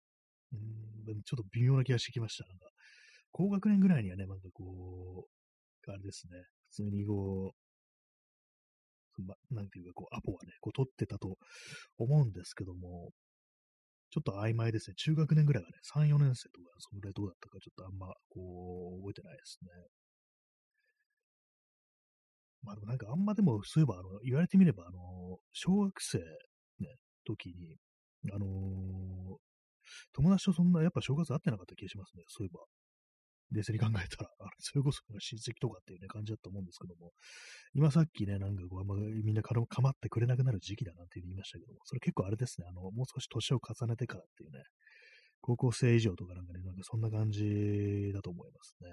[0.51, 2.49] うん、ちょっと微妙な気がしてきました。
[2.49, 2.67] なんか、
[3.31, 5.29] 高学年ぐらいにはね、なんかこ
[5.87, 7.64] う、あれですね、普通にこう、
[9.23, 11.37] ま、なんていうか、こう、アポはね、こう取ってたと
[11.99, 13.11] 思うんですけども、
[14.11, 14.95] ちょっと曖昧ですね。
[14.97, 19.69] 中学年ぐらいがね、3、4年生とか、そのぐらいどうだったか、ちょっとあんま、こう、覚えてないですね。
[22.63, 27.77] まあでもなんかあんまでも、そういえば、あの、言われてみれば、あの、小学生、ね、時に、
[28.33, 29.37] あのー、
[30.15, 32.25] 友達とそんな、やっぱ正月会ってなかった気がしますね。
[32.29, 32.61] そういえば。
[33.55, 37.13] 冷静に考えたら、あれ、それこそ親戚とかっていうね、感じだと思うんですけども、
[37.75, 44.63] 今さっきね、なんかこう、あんまみんなかまってくれなくなる時期だなんて言いましたけども、それ結構あれですね、あの、もう少し年を重ねてからっていうね、
[45.41, 48.91] 高校生以上とかなんかね、なんかそんな感じだと思いますね。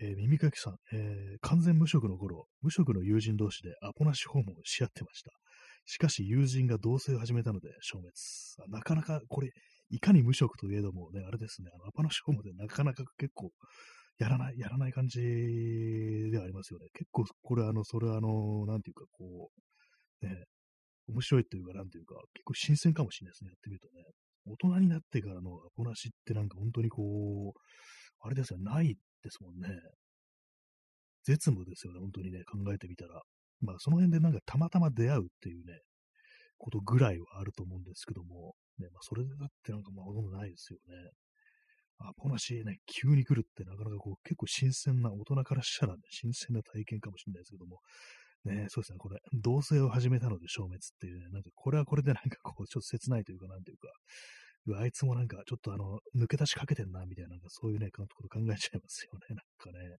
[0.00, 5.32] えー、耳かきさん、えー、完全無職の頃、無職の友人同士でアポなし訪問し合ってました。
[5.86, 8.12] しかし友人が同棲を始めたので消滅。
[8.70, 9.50] なかなかこれ、
[9.90, 13.50] いかに無職といえどもね、あれですね、あのアポなし訪問でなかなか結構
[14.18, 16.86] やらない、やらない感じではありますよね。
[16.92, 19.50] 結構これあの、それはあの、なんていうかこ
[20.22, 20.44] う、ね、
[21.08, 24.04] 面白いというか、なんていうか、結構新鮮かもしれないですね、やってみるとね。
[24.46, 27.60] 大人になってからのアポなしってなんか本当にこう、
[28.20, 29.68] あれですよ、ないですもんね。
[31.24, 33.22] 絶務ですよね、本当にね、考えてみたら。
[33.60, 35.80] まあ、その辺でなんかたまたま出会うっていうね、
[36.58, 41.10] ことぐらいはあると思うんですけども、ね、まあ、それだってなんかまあ、ほとんどないですよね。
[42.00, 47.80] アポなしね、急に来るってなかなかこう、結構新鮮な、大人からしたらね、新鮮な体験かもしれないですけども、
[48.44, 53.88] ね、そうですね、これ、同棲を始めたので消滅っていうね、なんかこれはこれでなんかこう、ちょっと切ないというか、なんていうか、
[54.78, 59.96] あいつもなんかちょっとあの、抜け出しかけてんな、みたいな、なんかそういうね、こと考えちゃいますよね、なんかね。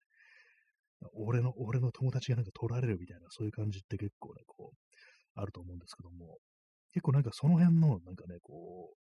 [1.14, 4.78] 俺の、俺の友達がなんか取られるみたいな、そういう感じって結構ね、こう、
[5.36, 6.38] あると思うんですけども、
[6.94, 8.98] 結構なんかその辺の、なんかね、こう、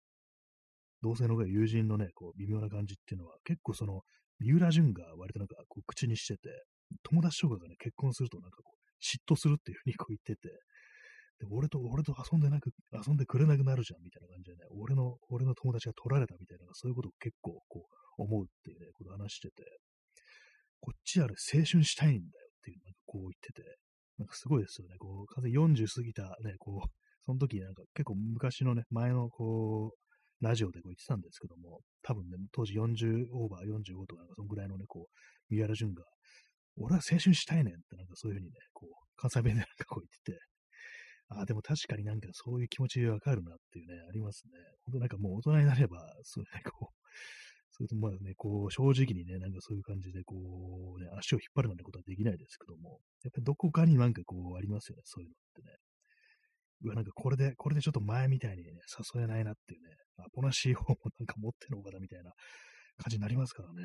[1.03, 4.03] 同性の友人のね、こう、微妙な感じっていうのは、結構その、
[4.39, 6.65] 三浦淳が割となんかこう口にしてて、
[7.03, 10.49] 友達とかがね、結婚するとなんかこう、嫉妬するっていうふうにこう言ってて、
[11.39, 17.87] で俺と、俺と遊んでなく、遊んでくれなくなるじゃん、みたいな感じでね、俺の、俺の友達が取られたみたいな、そういうことを結構、こ
[18.19, 19.63] う、思うっていうね、こと話してて、
[20.81, 23.63] こっちあれ青春したいんだよっていう、なんかこう言ってて、
[24.19, 26.89] なんかすごいですよね、こう、完全40過ぎたね、こう、
[27.27, 36.05] その時なんか結構昔のね、前のこう、ラジオでこう言ってたんですけども、多分ね、当時40オーバー45とか、そのぐらいのね、こう、三原淳が、
[36.79, 40.39] 俺は青春したいねんって、なんかそういうふうにね、こう、関西弁でなんかこう言ってて、
[41.29, 44.53] あでも確かになんかそういう気持ちわかるなっていうね、ありますね。
[44.85, 47.07] 本当なんかもう大人になれば、そうね、こう、
[47.73, 50.37] それとまあね、こう、正直にね、なんかそういう感じで、こ
[50.97, 55.77] う、ね、足を引っ張るなんてことはできないですけども、やっぱりどこかになんかこう、ありますよね、そういうのってね。
[56.83, 58.73] うわ、なんかこれで、これでちょっと前みたいにね、
[59.15, 62.33] 誘えないなっていうね、アポなしい方もなんか持ってるのかなみたいな
[62.99, 63.83] 感じになりますからね。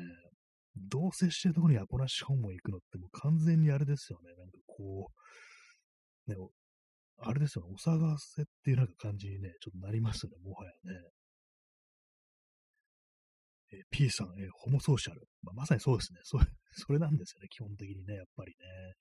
[0.76, 4.34] 同棲してるところにアポなし訪問行くのってもう完全にあれですよね。
[4.36, 5.10] なんかこ
[6.26, 6.36] う、ね、
[7.18, 11.00] あれですよね、お騒がせっていうなんか感じにね、ちょっとなりますよね、もはやね。
[13.72, 15.22] えー、P さん、え、ホモソーシャル。
[15.42, 16.20] まあ、まさにそうですね。
[16.24, 18.94] それ、 それなんですよね、基本的にね、やっぱりね。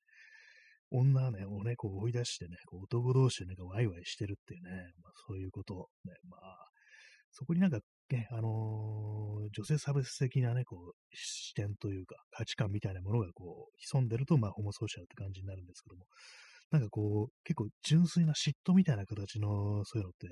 [0.92, 6.42] 女ね、をね、こう追い出してね、こう男同士でなんかワイワイしてるっていうね、まあ、そういうこと、ね、まあ、
[7.32, 7.80] そこになんか
[8.12, 16.06] ね、あのー、女性差別的なね、こう、視点というか、価値観みたいなものがこう、潜んでると、まあ、ホモソーシャルって感じになるんですけども、
[16.72, 20.28] なんかこう、結構純粋な嫉妬みたいな形のそういうのって、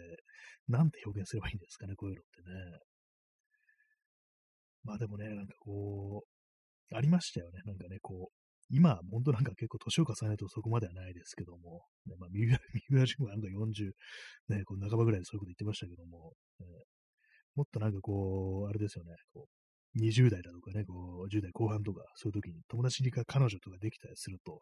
[0.67, 2.79] なんて表現すればいいんですかね、こういうのってね。
[4.83, 6.23] まあでもね、なんかこ
[6.91, 7.61] う、ありましたよね。
[7.65, 8.38] なんかね、こう、
[8.69, 12.59] 今、本当なんか結構年を重ねるとそこまではないですけども、ね、まあ、三浦、
[13.05, 13.91] 淳はなんか40、
[14.49, 16.67] ね、こう半ばぐらいでそういうこと言ってましたけども、ね、
[17.55, 24.61] もっとなんかこう、あれですよね、こう、20代だとかね、こう、10代後半とか、そういう時に友達にか彼女とかできたりすると、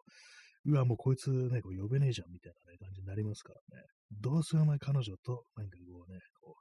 [0.64, 3.84] うわ、もうこいつね、こう呼べねえじゃんみたいな、ね、感じになりますからね。
[4.10, 6.56] どうせお前彼女と、なんかこうね、こ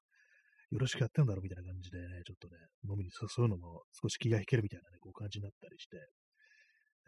[0.71, 5.97] う、よろしくやってんだろうみたいな感じでね、ちょっとね、飲みに誘うのも少し気が引けるみたいなね、こう感じになったりして、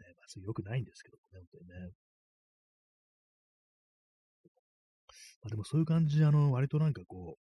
[0.00, 1.92] ね、まあ、それ良くないんですけどもね、本当にね。
[5.42, 7.50] まあ、でもそういう感じで、あの、割となんかこう、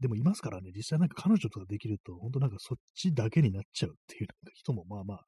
[0.00, 5.20] でもいますからね、実際なんか彼女とかできると、本当なんかそっちだけになっちゃうっていう人もまあまあ、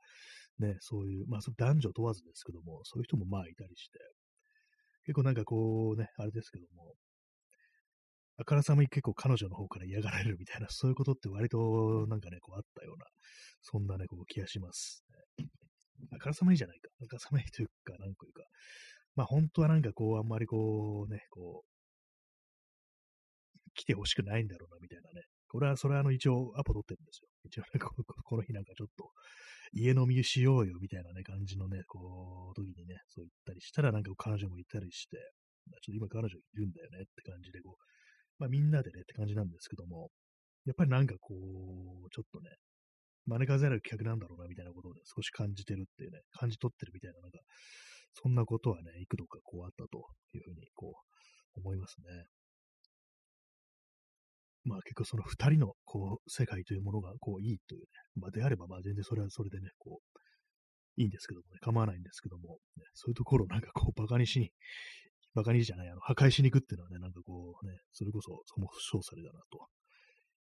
[0.58, 3.98] ね、そういう、まあ男女問わずですけども、そういう人もまあいたりして、
[5.06, 6.94] 結構なんかこうね、あれですけども、
[8.38, 13.06] あからさまに結構彼女の方から嫌がられるみたいな、そういうことって割となんかね、こうあったような、
[13.62, 15.05] そんなね、こう気がします。
[16.12, 16.88] あからさまにじゃないか。
[17.02, 18.42] あからさまにというか、なんというか、
[19.16, 21.76] まあ本当はなんかこう、あんまりこうね、こう、
[23.74, 25.22] 来てほしくないんだろうな、みたいなね。
[25.48, 27.28] これは、それはあの一応アポ取ってるんですよ。
[27.44, 27.90] 一応ね、こ
[28.24, 29.10] この日なんかちょっと
[29.72, 37.82] 家飲みしようよ、みたいなね、感じのね、こう、時にね、そう言ったりしたらなんか彼女もいたりして、ちょっと今彼女いるんだよねって感じで、こう、
[38.38, 40.10] まあみんなでねって感じなんですけども、
[40.64, 42.50] やっぱりなんかこう、ちょっとね、
[43.26, 47.38] 招かざる客なんだろうなみたいなことをね、少し感じてるっていうね、感じ取ってるみたいな、なんか、
[48.14, 50.94] そんなことはね、幾度かこうあったというふうにこ
[51.56, 52.26] う思いますね。
[54.64, 60.20] まあ結構その二人のこう世界というものがこういいというね、まあであればまあ全然それはそれでね、こう、
[60.96, 64.50] いいんですけどもね、構わないんですけども、ね、そういうところをなんかこうバカにしに
[65.36, 69.68] バカにじゃない、あの、破壊しに行くっていうのはね、なんかこうね、それこそ、その不詳されだな、と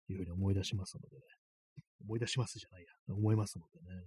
[0.08, 1.22] いうふうに思い出しますのでね。
[2.04, 4.04] 思い出しますじゃないや、思いますのでね。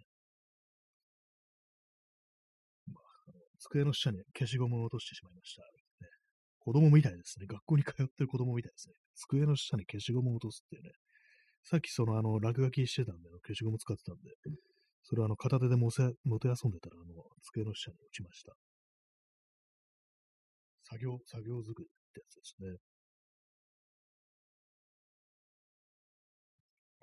[2.92, 5.62] まあ、机の下に消しゴムを落としてしまいました。
[5.62, 6.08] ね、
[6.58, 7.46] 子供みたいですね。
[7.46, 8.94] 学校に通ってる子供みたいですね。
[9.14, 10.90] 机の下に消しゴムを落とすっていうね。
[11.64, 14.30] さっきそのあの、落書きしてたんで、消しゴム使ってたんで、
[15.02, 18.54] それはあの、片手でもせ、もてあそんでたら、あの、机の下に落ちました。
[20.84, 21.84] 作業、作業作っ
[22.14, 22.78] てやつですね。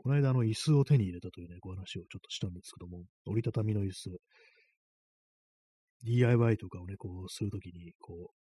[0.03, 4.19] この間、あの、椅子を手に入れたというね、ご話をちょっとしたんですけども、折りたたみの椅子、
[6.03, 8.33] DIY とかをね、こう、するときに、こ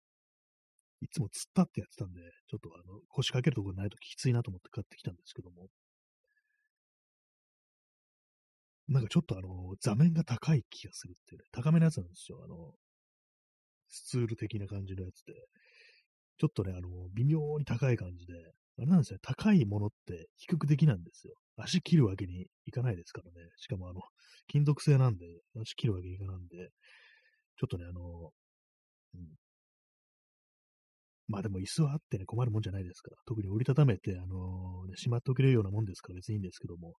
[1.01, 5.67] う、いつも突っ立ってやってたんで、ちょっとあの、腰掛けるところないときついなと思って買ってきたんですけども、
[8.89, 12.41] なんかちょっとあの、座面が高い気がするっていうね、高めのやつなんですよ。
[12.43, 12.73] あの、
[13.87, 15.33] スツール的な感じのやつで、
[16.39, 18.33] ちょっとね、あの、微妙に高い感じで、
[18.79, 21.35] あれなんですね、高いものって低くできなんですよ。
[21.57, 23.49] 足切るわけにいかないですからね。
[23.57, 24.01] しかもあの、
[24.47, 25.25] 金属製なんで、
[25.61, 26.69] 足切るわけにいかないんで、
[27.57, 28.31] ちょっとね、あの、
[29.15, 29.35] うん。
[31.27, 33.17] まあでも椅子はあってね、困るもんじゃないですから。
[33.25, 36.95] 特に折りたためて、あの、ね、しまっておけるようなもんですから別にいいんですけども、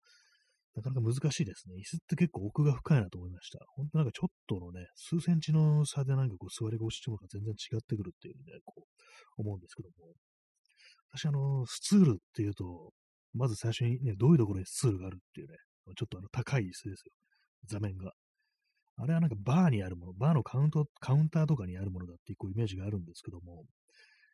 [0.76, 1.76] なかなか難しいですね。
[1.76, 3.60] 椅子って結構奥が深いなと思いました。
[3.76, 8.88] 本当なんかちょっとのね、数センチの差でなんかこう座り心地とかが全然違ってくるっていうね、こ
[9.38, 10.14] う思うんですけども。
[11.12, 12.92] 私あの、スツールっていうと、
[13.34, 15.58] まず最初にね、どういうところにスツールがあるっていうね、
[15.98, 17.14] ちょっとあの高い椅子ですよ。
[17.66, 18.12] 座面が。
[18.98, 23.64] あれはなんかバーにあるもの、バーのカウント、カウンターとかにあるものだっていうこうイメージがあるんですけども、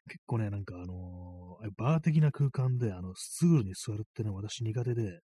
[0.10, 5.22] 結構ね、なんかあのー、バー的な空間であのスツールに座るってのは私苦手で、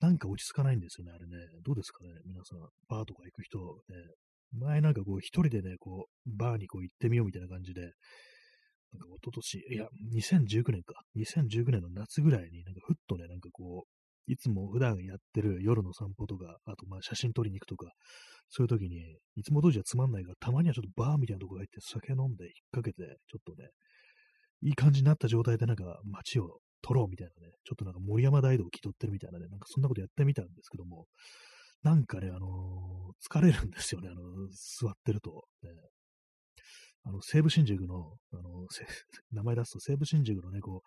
[0.00, 1.36] なんか落ち着かないんですよね、あれね。
[1.64, 2.60] どうですかね、皆さん。
[2.88, 3.58] バーとか行く人、
[3.88, 3.96] ね。
[4.52, 7.92] 前なんかこう、一人でね、こう、バーにこう行ってみようみたいな感じで、
[8.94, 11.02] なんか一昨年、いや、2019年か。
[11.16, 17.92] 2019年の夏ぐらいに、なんかふっとね、なんかこう、いつも普段やってる夜の散歩とか、あとまあ写真撮りに行くとか、
[18.50, 23.70] そういう時に、いつも当時はつまんないから、たまにはちょっとバーみたいなとこ入って酒飲んで引っ掛けて、ちょっとね、
[24.62, 31.06] いい感じになった状態でなんか街を撮ろうみたいなね、ちょっとなんか森山大道を気取ってるみたいなね、なんかそんなことやってみたんですけども、
[31.82, 35.70] なんかね、あのー、疲れるんですよね、あのー、座ってると、ね。
[37.04, 38.66] あの、西武新宿の、あの、
[39.32, 40.82] 名前出すと西武新宿のね、こ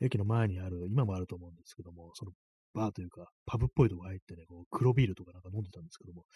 [0.00, 2.32] う、駅の前にある、今もあると思うんですけども、その
[2.74, 6.26] バーというか、パブっぽいとこ入ってね、こう、黒ビールとかなんか飲んでたんですけども、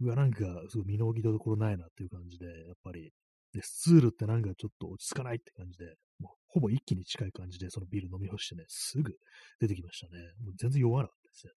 [0.00, 3.12] うわ、なんか、すごい身の置きどころないなっていう感じで、やっぱり、
[3.52, 9.16] で、スツールってなんかちょっと落ち着かないって感じで、もうほぼ一気に近い感じで、そのビール飲み干してね、すぐ
[9.60, 10.18] 出てきましたね。
[10.44, 11.52] もう全然弱なかったですね。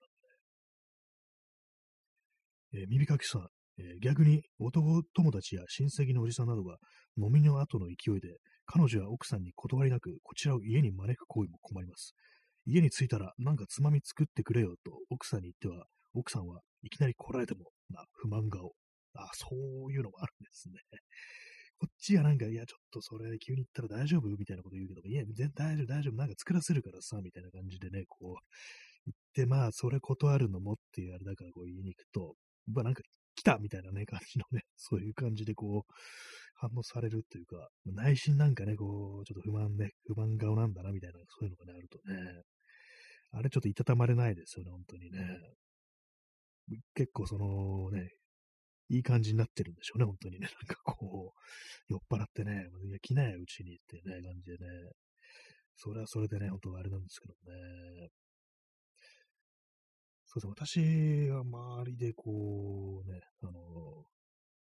[2.72, 3.50] えー、耳かきさん、
[3.80, 6.78] え、逆に男友達や親戚のおじさんなどが
[7.18, 12.14] 飲みの後の勢いで、彼女や奥さんに断りなく、こちらを家に招く行為も困ります。
[12.66, 18.74] 家に着いたら、なんかつまみ作ってくれよと奥さんに言っては、奥さんはいきなり来られても、な、不満顔。
[19.16, 19.48] あ、そ
[19.88, 20.76] ういうのもあるんですね。
[21.80, 28.60] こっちがなんか、いや、ちょっとそれ急に言ったら大丈夫みたいなこと言うけども、いや、全然大丈夫、大丈夫、なんか作らせるからさ、みたいな感じでね、こう、
[29.06, 32.36] 言って、まあ、それ断るのもっていうあれだからこう言いに行くと、
[32.68, 33.02] まあなんか
[33.40, 35.94] 来たみたいなね、感じのね、 そういう感じでこう、
[36.56, 42.44] 反応されるっていうか、内心なんかね、こう、ちょっと不満ね、不満顔なんだな、みたいな、そういうのがね、あるとね、
[43.32, 45.40] あれちょっといたたまれないですよね、本当にね。
[46.94, 48.12] 結構そのね、
[48.90, 50.48] いい感じになってるんでしょうね、本当にね。
[50.52, 54.68] なんかこう、酔っ払ってね、いや、来ないうちにっていうね、感じでね。
[55.76, 58.10] それはそれでね、本当あれなんですけどね。
[60.32, 64.06] そうです、私は周りでこうね、あの、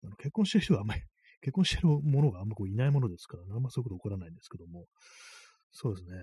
[0.02, 1.02] あの結婚してる人はあんまり、
[1.42, 4.86] 結婚してるものがあんまこういないものですから、あんまそういうこと起こらないんですけども、
[5.70, 6.16] そうですね。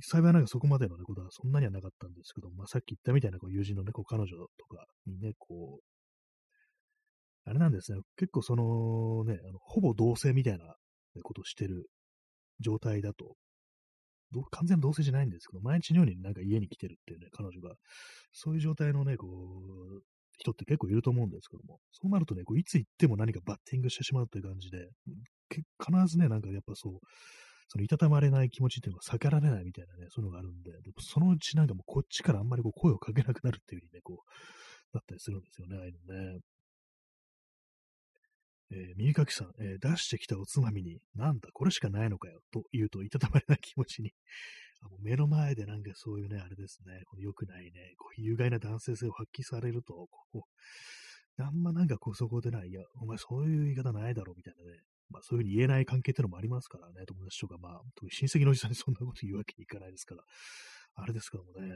[0.00, 5.84] 幸いなんかそこまでの、ね、ことはそんなにはなかったんですけど、まあ、さっき言ったみたいなこう友人のね、こう彼女とかにね、こう、
[7.44, 8.00] あれなんですね。
[8.16, 10.76] 結構そのね、あのほぼ同性みたいな
[11.22, 11.90] ことをしてる
[12.60, 13.36] 状態だと、
[14.50, 17.74] 完全同性じゃないんですけど、毎日のようになんか家に来てるっていうね、彼女が、
[18.32, 20.02] そういう状態のね、こう、
[20.38, 24.88] 人って結構いると思うんですけども、そうなるとね、こういつ行っても何かバッティングしてしまうという感じで、
[25.50, 26.92] 必ずね、なんかやっぱそう、
[27.68, 36.40] そのいたたまれない気持ちっていうのが避けられないみたいなね、そういうのがあるんで、でそのうちなんかもうこっちからあんまりこう声をかけなくなるっていう風にね、こう、だったりするんですよね、ああいうのね。
[38.70, 44.12] えー、耳かきさん、えー、出してきたおつまみに、なんだ、これしかないのかよ、と言うと、いたたまれない気持ちに。
[44.80, 49.94] あの目の前でなんかそういうね、あれですね、この良くないね、こう有害な男性性を発揮されると、
[50.32, 50.46] こ
[51.38, 54.78] う、あんまなんかこうそこでない、いや、お前そういう言い方ないだろ、みたいなね、
[55.10, 60.22] まあそういうふうに言えない関係ってのもありますからね、友達とか、まあ、特に親戚のおじさんにそんなこと言うわけにいかないですから、
[60.94, 61.74] あれですけどもね、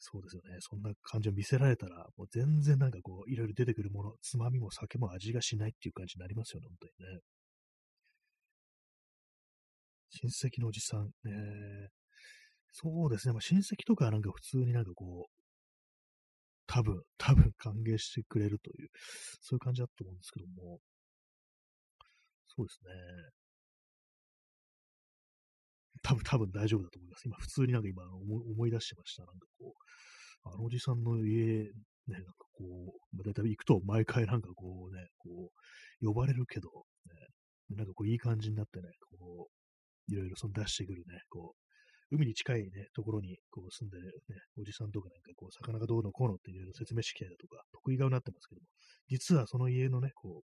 [0.00, 0.56] そうですよね。
[0.60, 7.20] そんな感じを見せられたら、もう全然なんかこう、いろいろ出てくるもの、つまみも酒も味がしないっていう感じになりますよね、本当にね。
[10.10, 11.88] 親戚のおじさん、ねえ、
[12.72, 13.32] そうですね。
[13.34, 15.32] まあ、親戚とかなんか普通になんかこう、
[16.66, 18.88] 多分、多分歓迎してくれるという、
[19.42, 20.80] そういう感じだと思うんですけども、
[22.48, 23.39] そうですね。
[26.02, 27.22] 多分、多分大丈夫だと思います。
[27.26, 29.24] 今、普通になんか今思い出してました。
[29.24, 31.70] なんかこう、あのおじさんの家、ね、
[32.08, 35.50] なんかこう、まあ、大体行くと毎回なんかこうね、こ
[36.02, 36.68] う、呼ばれるけど、
[37.06, 38.88] ね、なんかこういい感じになってね、
[39.18, 48.66] こう、いろいろその出してくるね、こう、海に近いね、ところにこう住んでるね、おじさんとかなんかこう、魚がどうのこうのっていろいろ説明してきたりだとか、得意顔になってますけども、
[49.08, 50.59] 実はその家のね、こう、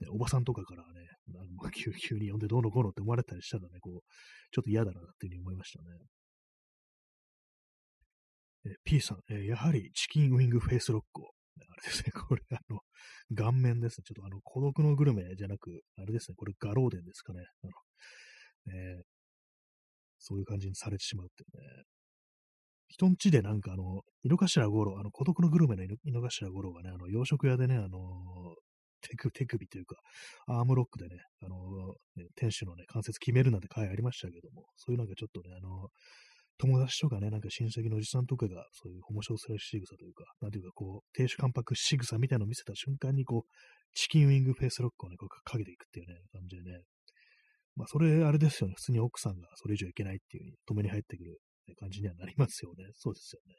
[0.00, 1.40] ね、おばさんとかからね、あの
[1.70, 4.00] 急急に呼んでどうのこうのって思われたりしたらね、こう、
[4.50, 5.88] ちょっと嫌だなっていうふうに思いましたね。
[8.66, 11.32] え P さん、えー、やはりチキンウィングフェイスロックを。
[11.58, 12.80] あれですね、 これ、あの、
[13.34, 14.04] 顔面ですね。
[14.04, 17.44] ちょっとあの、孤独のグルメじゃなく、あれですね、これ、ガローデンですかね。
[17.62, 17.72] あの、
[18.74, 19.02] えー、
[20.18, 21.84] そういう感じにされてしまうっていうね。
[22.88, 28.56] 人んちでなんかあの、井の頭五郎、あの、孤独のグルメの井の頭五郎がね、あの、洋食屋でね、あの
[29.08, 29.96] 手首、というか、
[30.46, 35.88] アームロックでね、あのね、店主のね、関節決めるなんて回ありましたけども、そういうなんかちょっとね、あの、
[36.58, 43.50] 友達とかね、なんか親戚のおじさんとかが、そういう面白そう仕草というか、なんていうか、こう、亭主関白仕草みたいなのを見せた瞬間に、こう、
[43.94, 46.82] チキンウィングフェイスロックをね、こうかけていくっていうね、感じでね。
[47.76, 48.74] まあ、それ、あれですよね。
[48.76, 51.38] 普通に奥さんがそれ以上いけないっていう風に止めに入ってくる
[51.78, 52.86] 感じにはなりますよね。
[52.94, 53.54] そうですよね。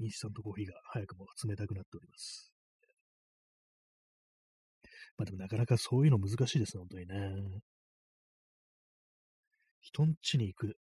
[0.00, 2.52] インスタントコーヒーが早くも冷たくなっております。
[5.16, 7.60] まあでもなかなかそういうの難しいですね、本当にね。
[9.80, 10.76] 人ん家に行く、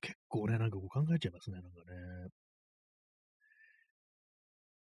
[0.00, 1.96] 結構ね、なんかこう考えちゃいますね、なんかね。
[2.20, 2.30] やっ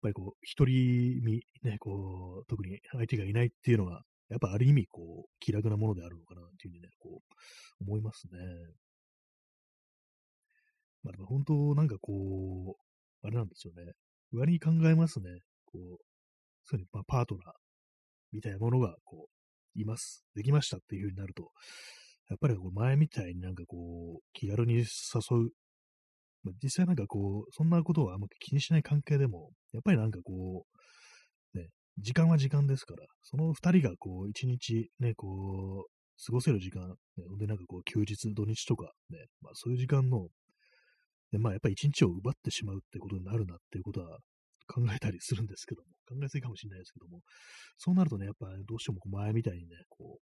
[0.02, 7.22] ぱりこう、一人身、ね、こう、特に相手がいないっていうのは、やっぱある意味、こう、気楽なものであるのかなっていうふうにね、こ
[7.80, 8.38] う、思いますね。
[11.02, 12.83] まあでも本当、なんかこう、
[13.24, 13.92] あれなんですよね。
[14.32, 15.30] 割に考えますね。
[15.64, 15.96] こう、
[16.64, 17.54] そういうま、パートナー
[18.32, 19.28] みたいなものが、こ
[19.76, 20.24] う、います。
[20.34, 21.50] できましたっていう風になると、
[22.28, 25.50] やっぱりこう前みたいになんかこう、気軽に誘う。
[26.44, 30.66] まあ、実際なんかこう、そんなことはあんま気にしない関係でも、やっぱりなんかこ
[31.54, 31.68] う、ね、
[31.98, 35.90] 時間は時間ですから、その二人がこう、一日ね、こう、
[36.24, 36.96] 過ごせる時間、ね、
[37.38, 40.28] でなんかこう、休日、土日とか、ね、まあそういう時間の
[41.34, 44.18] で、まあやっぱり一日を奪ってしまうってことになるなっていうことは
[44.68, 47.22] 考えたりするんですけども、考えすぎかもしれないですけども、
[47.76, 50.22] そうなるとね、やっぱどうしても前みたいにね、こう、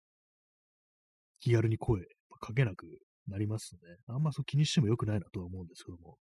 [1.41, 2.03] 気軽に声
[2.39, 2.87] かけなく
[3.27, 3.97] なりますね。
[4.07, 6.17] あんまそう気にしても良くないなとは思うんですけども、やっ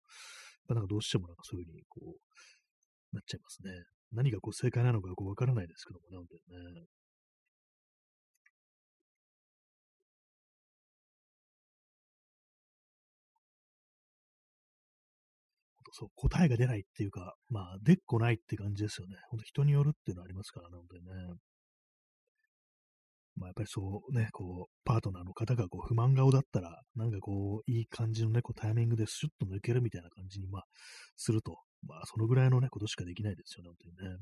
[0.69, 3.73] ぱなんかどうしてもなんかそういうふうにこう、なっちゃいますね。
[4.13, 6.87] 何がこう正解なのかこうわからないですけどもね、本当にね。
[16.01, 19.17] そう、答えが出ないっていうか、まあ、でっこないって感じですよね。
[19.29, 21.13] ほんと人によるっていうのはありますからね、本当にね。
[23.37, 30.65] まあ、やっぱりそうね、こう、パートナーの方がこう不満顔だったら、なんかこう、いい感じのね、こうタイミングでシュッと抜けるみたいな感じに、まあ、
[31.17, 34.17] すると、まあ、そのぐらいのね、ことしかできないですよね、本当にね。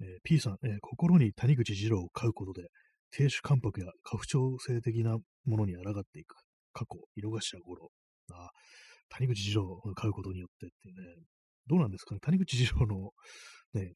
[0.00, 2.68] えー、P さん、えー、心に谷口二郎を飼うことで、
[3.10, 6.36] 亭主関白や家父長性的なものに抗っていく。
[6.72, 7.90] 過去、色頭五郎。
[8.32, 8.50] あ
[9.18, 11.22] 谷口二郎を飼うことによってっていうね、
[11.66, 13.10] どうなんですかね、谷口二郎の
[13.74, 13.92] ね、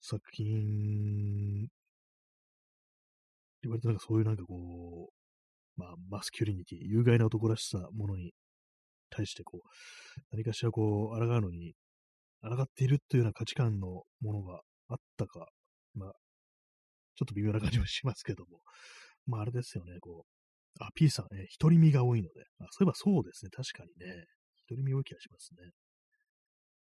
[0.00, 1.68] 作品、
[3.62, 8.32] 言われてなんかそういうなんかこう、まあ、マスキュリニティ、有害な男らしさものに
[9.10, 9.68] 対してこう、
[10.32, 11.74] 何かしらこう、抗うのに、
[12.42, 15.48] 抗っているというような価値観のものがあったか、
[15.94, 16.12] まあ、
[17.16, 18.60] ちょっと微妙な感じもしますけども、
[19.26, 24.24] まああれですよね、こう、あ、P さん、え独り身が多いので、あそういえばそうですね、確かにね、
[24.70, 25.70] 独り身多い気がしますね。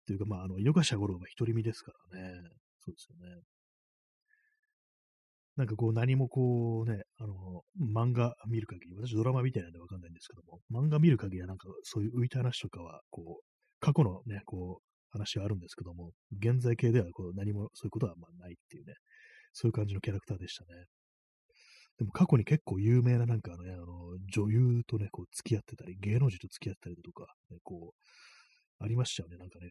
[0.05, 2.41] というか、まあ、あの、井の頭五郎が独り身ですからね、
[2.79, 3.41] そうですよね。
[5.57, 7.61] なんかこう何もこうね、あの、
[7.93, 13.43] 漫画見る限り、私ドラマみたいなんでわかんないんですけども、漫画見る限りはなんかそういう浮いた話とかは、こう、
[13.79, 18.93] 過去のね、こう、話はあるんですけども、現在形ではこう何もそういうことはまあないっていうね、
[19.53, 20.85] そういう感じのキャラクターでしたね。
[22.01, 23.85] でも過去に結構有名ななんかね、あの、
[24.33, 29.69] 女優とね、こう付き合ってたり、芸能人と付き合ってたりとか、ね、こう、ありましたよね、なんかね。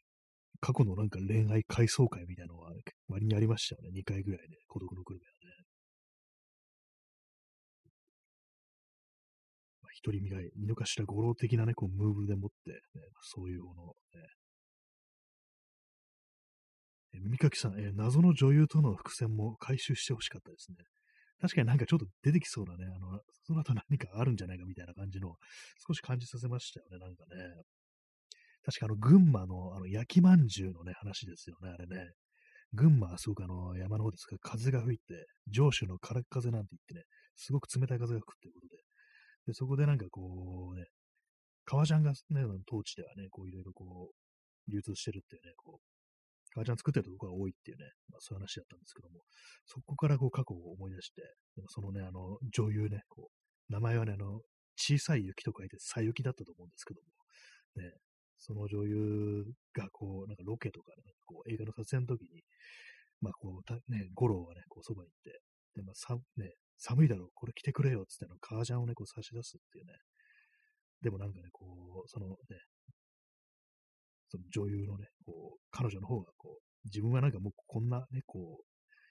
[0.60, 2.70] 過去のなんか恋愛回想会みたいなのは
[3.08, 3.90] 割にありましたよね。
[3.98, 5.64] 2回ぐらいね、孤独のグルメはね。
[9.82, 12.78] まあ、一人身がい、身の頭五郎的なね、こう、ムーブでもって、ね、
[13.22, 14.22] そういうものをね、
[17.24, 20.76] 耳かきさん、えー、謎の女優との伏線も回収してほしかったですね。
[21.40, 25.36] 確かになんかちょっと出てきそうなね、あの、その後何かあるんじゃないかみたいな感じの、
[25.86, 27.62] 少し感じさせましたよね、なんかね。
[28.62, 32.12] 確かあの、群馬のあの焼きまんじゅうのね、話ですよね、あれね。
[32.74, 38.76] 群馬はすごくあの、山の方ですが、風が吹いて、上州の空っ風なんて言ってね、すごく冷たい風が吹くっていうことで、
[39.46, 40.86] で、そこでなんかこうね、
[41.64, 42.16] 革ジャンがね、
[42.66, 45.89] 当地ではね、こういろいろこう、流通してるっていうね、こう、
[46.54, 49.20] 革ジャン作ってるとこが多いっていうね、まあ、そういう話だったんですけども、
[49.66, 51.22] そこからこう過去を思い出して、
[51.56, 54.40] でもそのね、あの、女優ね、こう、名前はね、あの、
[54.76, 57.92] 小さい雪と書いて、さゆきだったと思うんですけども、ね、
[58.38, 59.44] その女優
[59.74, 62.42] がこう、なんかロケとかね、こう映画の撮影の時に、
[63.20, 65.40] まあこう、ね、五郎がね、こうそばに行って、
[65.76, 69.92] で、まあさ、ね、寒いだろう、これ着てくれよ、つっての、革ジャンをね、こう差し出すっていうね。
[71.02, 72.36] でもなんかね、こう、そのね、
[74.30, 78.64] その女優のね、こう、彼女の方がこう、自分はなんかもうこんなね、こう、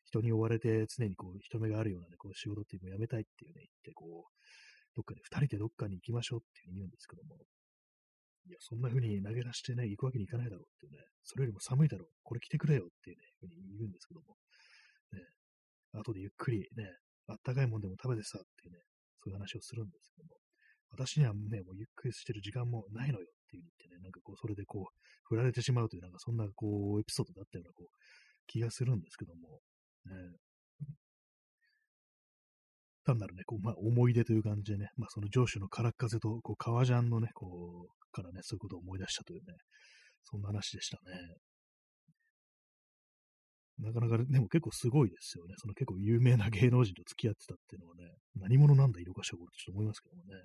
[0.05, 7.38] 人に追われて常にこう、人目があるようなね、こう、仕事っていうのをやめたいっていうね、言って、こう、どっかで二人でどっかに行きましょうっていうふうに言うんですけども、
[8.47, 14.38] いや、そんな風に投げ出してね、行くわけにいかないだろうっていうね、それよりも寒いだろう、これ着てくれよっていうね、ふうに言うんですけども、
[15.13, 15.22] ね、
[15.93, 16.89] 後でゆっくりね、
[17.28, 18.80] あったかいもんでも食べてさっていうね、
[19.22, 20.36] そういう話をするんですけども、
[20.89, 23.28] 私にはね、もうゆっくりしてる時間もないのよ。
[23.50, 24.93] っていう言ってね、なんかこう、それでこう、
[25.24, 27.93] 振られてしまうという、なんかそんなこう、エピソードだったようなこう、
[28.47, 29.60] 気がするんですけども、
[30.06, 30.38] ね、
[33.06, 39.56] 単なるね、こう、まあ、思い出という感じでね、まあ、その上司の空っ風と、こう、革ジャンのね、こう、からね、そういうことを思い出したというね、
[40.24, 41.18] そんな話でしたね。
[43.80, 45.54] なかなか、でも結構すごいですよね。
[45.58, 48.04] その結構有名な芸能人と付き合ってたっていうのはね、
[48.36, 50.36] 何者なんだ、色かしらこれちょっと思いますけどもね。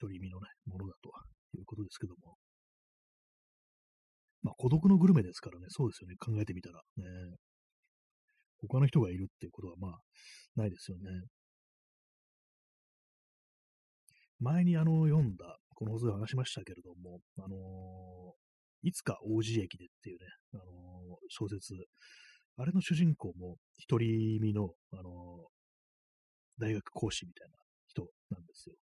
[0.00, 1.10] 独り身のね、ものだと
[1.56, 2.36] いうことですけども。
[4.42, 6.80] まあ、孤独のグルメですからね、そうですよね、考えてみたら。
[6.96, 7.04] ね、
[8.58, 9.98] 他の人がいるっていうことは、まあ、
[10.54, 11.04] ないですよね。
[14.38, 20.66] 前にあの、読んだ、この放送で話しましたけれども、あのー、いつか王子駅でっていうね、あのー、
[21.28, 21.74] 小説、
[22.56, 23.56] あれの主人公も
[23.88, 27.56] 独り身の、あのー、大学講師みたいな
[27.88, 28.76] 人なんですよ。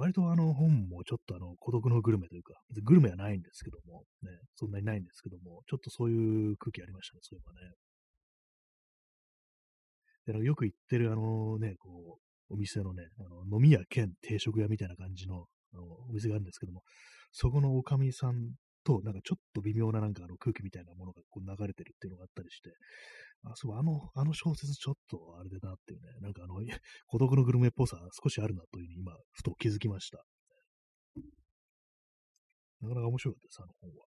[0.00, 7.60] 割とあの本もちょっとあの孤独のグルメというか、グルメはないんですけども、ね、そんなにないんですけども、ちょっとそういう空気ありましたね、そういえばね。
[10.26, 12.18] であのよく行ってるあのね、こ
[12.50, 15.44] う、お店のね、あの飲み屋兼定食屋みたいな感じの
[15.74, 16.82] あのお店があるんですけども、
[17.30, 18.54] そこのおかみさん
[18.84, 22.70] と、なんかちょっと微妙ななんかあの空気みたいなものがこう流れてるっていうのがあったりして、
[23.44, 26.56] あ、そう、あの、あの小説ちょっとあれでなっていうね、なんかあの、
[27.06, 30.24] 孤独のグルメっぽさ少しあるなというふうに今、ふと気づきました。
[32.80, 34.04] なかなか面白かったです、あの本は。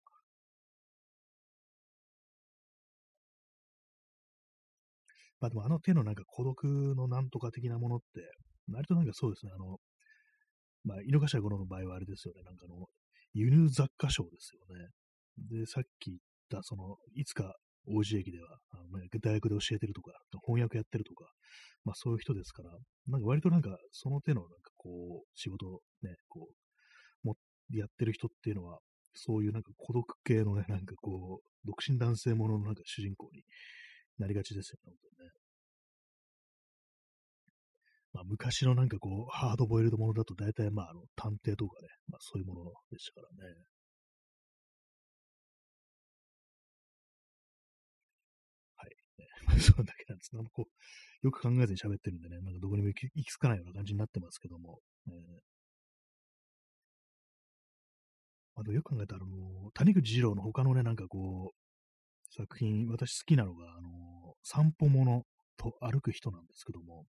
[5.41, 6.65] まあでもあの手のなんか孤独
[6.97, 8.07] のなんとか的なものって、
[8.73, 9.79] 割となんかそうですね、あの、
[10.85, 12.87] まあ、井の頭五郎の場合はあれですよね、なんかあの、
[13.35, 14.89] 輸入雑貨賞ですよね。
[15.61, 16.19] で、さっき言っ
[16.51, 17.55] た、その、いつか
[17.87, 20.13] 王子駅では、あのね、大学で教えてるとか、
[20.45, 21.31] 翻訳やってるとか、
[21.85, 22.71] まあそういう人ですから、
[23.07, 26.49] なんか割となんかその手のなんかこう、仕事をね、こ
[27.25, 27.37] う、も
[27.71, 28.81] やってる人っていうのは、
[29.15, 33.43] そういうなんか孤独系のね、なんかこう、独身男性もののなんか主人公に
[34.19, 35.38] なりがちですよね、本当にね。
[38.19, 43.55] まあ、昔のなんかこう、ハードボイルドものだと大体まあ、あの、探偵とかね、まあそういうものでしたからね。
[48.77, 48.91] はい。
[49.19, 49.27] ね、
[49.61, 50.35] それだけなんです。
[50.35, 54.81] なんかこう、よく考えずに喋ってるんでね、なんかどこにも行き着かないような感じになってますけども。
[55.09, 55.41] えー
[58.57, 65.23] あとよく考えたら、あの、谷口二郎の他のね、なんかこう、作品、私好きなのが、あの、散歩者
[65.57, 67.07] と歩く人なんですけども、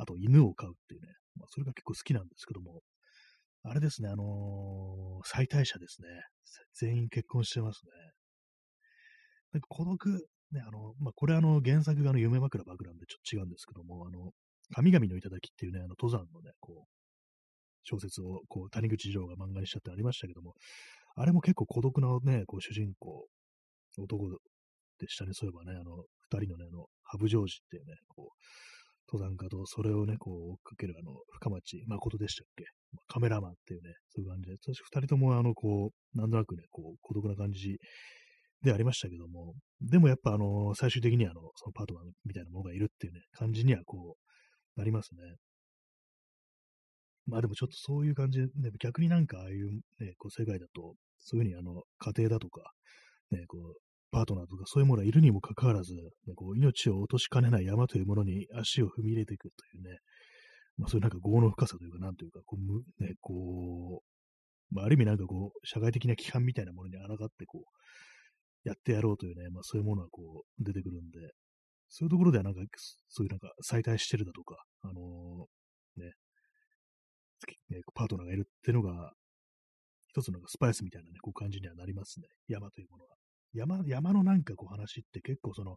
[0.00, 2.80] あと犬を飼うっていうね、まあ、それが結構好きなんですけども、
[3.62, 6.08] あれですね、あのー、最大者ですね。
[6.74, 7.92] 全員結婚してますね。
[9.52, 14.32] なんか孤独、ね、あの、まあ、これあの、原作があの、夢枕枕なんでちょっと違うんですけども、あの、
[14.74, 16.88] 神々の頂っていうね、あの、登山のね、こう、
[17.82, 20.54] 小説を、こう、谷口二郎が漫画にしちゃってありましたけども、
[21.16, 23.26] あれも結構孤独なね、こう、主人公、
[23.98, 24.30] 男
[24.98, 28.36] でしたね、そういえばね、あの、二人のね、あの、ハブジョージっていうね、こう、
[29.10, 32.64] 登山家とそれをね、こう、追っかける、あの、深町誠でしたっけ？
[32.92, 37.78] まあカメラマンっていうね、そういう感じで、私二人とも、あの、こう、なんとなくね、こう、孤独な感じ
[38.62, 44.16] でありましたけども、でもやっぱ、あの、最終的にあの、そのパートナーみたいなものがいるっていうね、感じには、こ
[44.76, 45.20] う、なりますね。
[47.26, 52.72] まあでもちょっとそういう感じで、ね、逆になんかああいう、ね、こう世界だと、そういうふうにあの、家庭だとか、
[53.30, 53.74] ね、こう、
[54.10, 59.98] パートナーとかそういうものがいるにもかかわらず、ね、こう命を落としかねない山というものに足を踏み入れていくというね、
[60.80, 67.64] まあそういうなんか業の深さというか、なんというか、こう、ね、こう、まあある意味なんかこう、社会的な規範みたいなものに抗ってこ
[68.64, 71.18] う、やってやろうというね、まあそういうものがこう、出てくるんで、
[71.88, 72.60] そういうところではなんか、
[73.08, 76.12] そういうなんか再退してるだとか、あのー、ね、
[77.70, 79.12] ね、パートナーがいるっていうのが、
[80.08, 82.26] 一つのスパイスみたいなね、こう感じにはなりますね。
[82.48, 83.19] 山というものは。
[83.52, 85.76] 山、山のなんかこう話って結構その、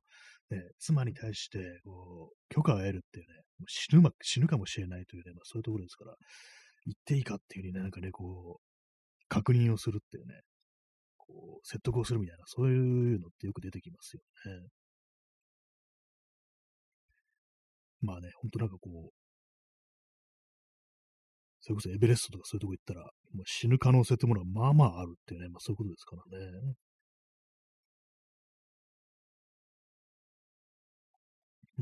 [0.52, 6.16] ね、妻に対して、こう、許可を得るっていうね、死ぬま、死ぬかもしれないというね、まあそういうところですから、
[6.86, 10.42] 言っていいかっていうふうにね、なんかね、こう、確認をするっていうね、
[11.18, 14.68] こう、説得をするみたいな、そういうのってよく出てきますよね。
[18.02, 19.24] まあね、ほんとなんかこう、
[21.62, 23.02] それこそエベレストとかそういうとこ行ったら、
[23.34, 26.76] もう死ぬ可能性ってものはまあまああるっていうね、まあそういうことですからね。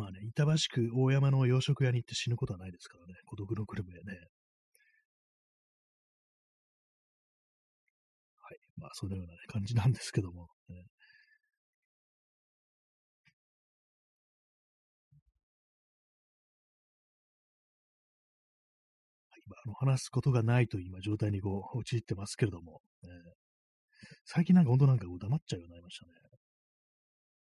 [0.01, 4.17] まあね、板橋区大山の洋食屋に行って死ぬことはないですからね、孤独の車やね。
[8.41, 8.57] はい。
[8.77, 10.85] まあ、そのような、感じなんですけども、ね、
[19.65, 23.09] あの話すことがないという今状態にこう陥ってますけれども、ね、
[24.25, 26.30] 最近なんか本当なんか黙っちゃうようになりましたね。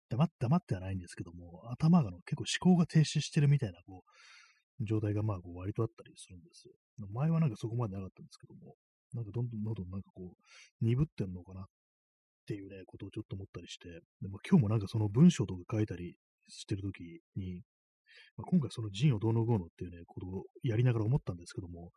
[0.09, 4.03] 黙って黙ってはないんですけども、頭がの結構思考が停止してるみたいなこ
[4.81, 6.75] う状態がまあこう割とあったりするんですよ。
[7.13, 8.75] 前はなんかそこまでなかったんですけども、
[9.15, 11.65] なんかどんどんどんどんなんかこう鈍ってんのかなっ
[12.47, 13.89] ていうね、ことをちょっと思ったりして、
[14.21, 16.15] でも今日もなんかその文章とか書いたり
[16.49, 17.03] してるとき
[17.37, 17.63] に、
[18.37, 21.91] まあ、今回その陣をどうのこうのっていうね、ことをやりながら思ったんですけども、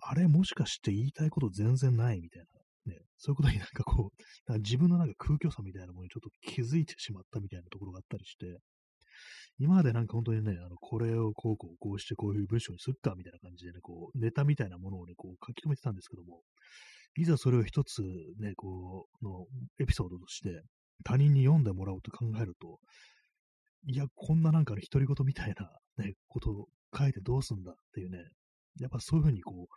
[0.00, 2.46] あれもしかして言いたいこと全然ないみたいな、
[2.86, 4.12] ね、そういうことになんかこ
[4.48, 8.58] う、 自分のなんか空虚さみたいなものにちょっと気づいてしまったみたいなところがあったりして、
[9.58, 16.42] 今までなんか本当にね、あの、これをこうこうこうしてこういう文章にすっかみたいな感じでね、こう、ネタみたいなものをね、こう書き留めてたんですけども、
[17.16, 18.02] いざそれを一つ
[18.40, 19.46] ね、こう、の
[19.78, 20.62] エピソードとして
[21.04, 22.80] 他人に読んでもらおうと考えると、
[23.86, 25.70] いや、こんななんかね、独り言みたいな
[26.04, 28.18] ね、ことを書いてどうすんだっていうね、
[28.80, 29.68] やっぱそういうふうにこ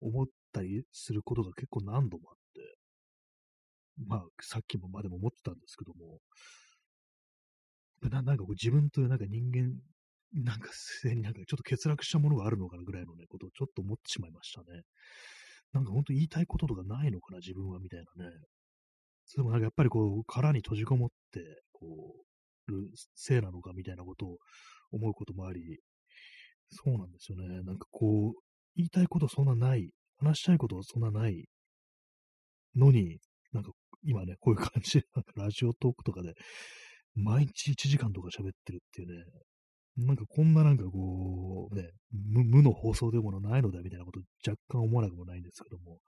[0.00, 2.76] う、思ったりすることが結構何度もあって、
[4.06, 6.20] まあ、さっきもまでも思ってたんですけども、
[8.02, 9.72] ななんかこう自分というなんか人間、
[10.32, 14.82] なんかすでになんかちょっと欠落したものがあるのかなぐらいのね、ことをちょっと思ってしまいましたね。
[15.72, 18.30] なんか本当言いたいこととかないのかな、自分はみたいなね。
[19.36, 22.14] でもなんかやっぱりこう、殻に閉じこもって、こ
[22.68, 24.38] う、るせいなのかみたいなことを
[24.92, 25.80] 思うこともあり、
[26.70, 27.62] そうなんですよね。
[27.62, 28.40] なんかこう、
[28.76, 31.46] 言いたいことそんなない、話したいことはそんなない
[32.76, 33.18] のに、
[33.52, 33.70] なんか
[34.04, 36.34] 今ね、こういう感じで、なんかラジオトークとかで、
[37.14, 39.24] 毎日1時間とか喋ってるっていうね、
[39.96, 46.00] なんかこんななんかこう、ね、無の放送でものないのだみたいなこと若干思わなくもないんですけども、やっ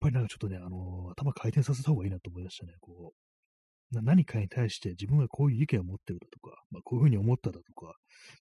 [0.00, 2.74] ぱりなんかちょっとね、あの頭回転させた方がいいなと思いましたね。
[2.80, 3.12] こ
[3.92, 7.94] う、何かに対して自分はこういう意見を持ってるだとか、まあ、こういうふうに思っただとか、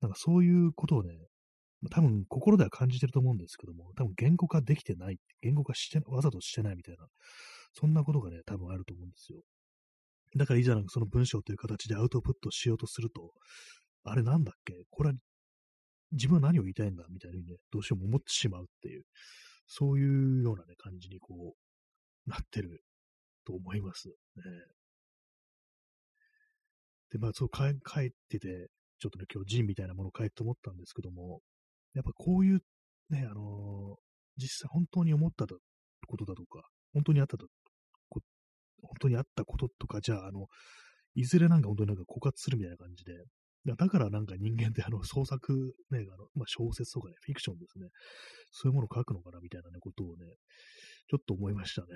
[0.00, 1.10] なんかそういうことをね、
[1.90, 7.06] 多分心では感じてると思うんですけども、多分言語化できてない、言語化して、わざとしてないみたいな、
[7.72, 9.40] そんなことがね、多分あると思うんですよ。
[10.36, 13.32] だからいざなんかその文章という形でアウトプットしようとすると、
[14.04, 14.84] あれなんだっけ？
[14.90, 15.14] これは
[16.12, 19.02] 自分は何を言いたいんだみたいにね、どうしても思ってしまうっていう、
[19.66, 21.54] そういうようなね、感じにこ
[22.26, 22.82] う、なってる
[23.44, 24.14] と思いますね。
[27.10, 28.68] で、まあ、そう帰ってて、
[28.98, 31.40] ちょっとね、今日ジンみたいなものを帰って思ったんですけども、
[31.94, 32.60] やっぱこういう
[33.10, 36.62] ね、あのー、実際本当に思ったことだとか、
[36.94, 37.46] 本当にあったと、
[38.10, 38.22] 本
[39.00, 40.46] 当にあったこととか、じゃあ、あの、
[41.14, 43.12] いずれなんか本当になんか枯渇するみたいな感じで、
[43.64, 45.52] だからなんか人間ってあの創作、
[45.90, 47.88] ね、あのまあ、小説とかね、フィクションですね。
[48.50, 50.26] そういうものを書くのかなみたいな、ね、ことをね、
[51.08, 51.86] ちょっと思いましたね。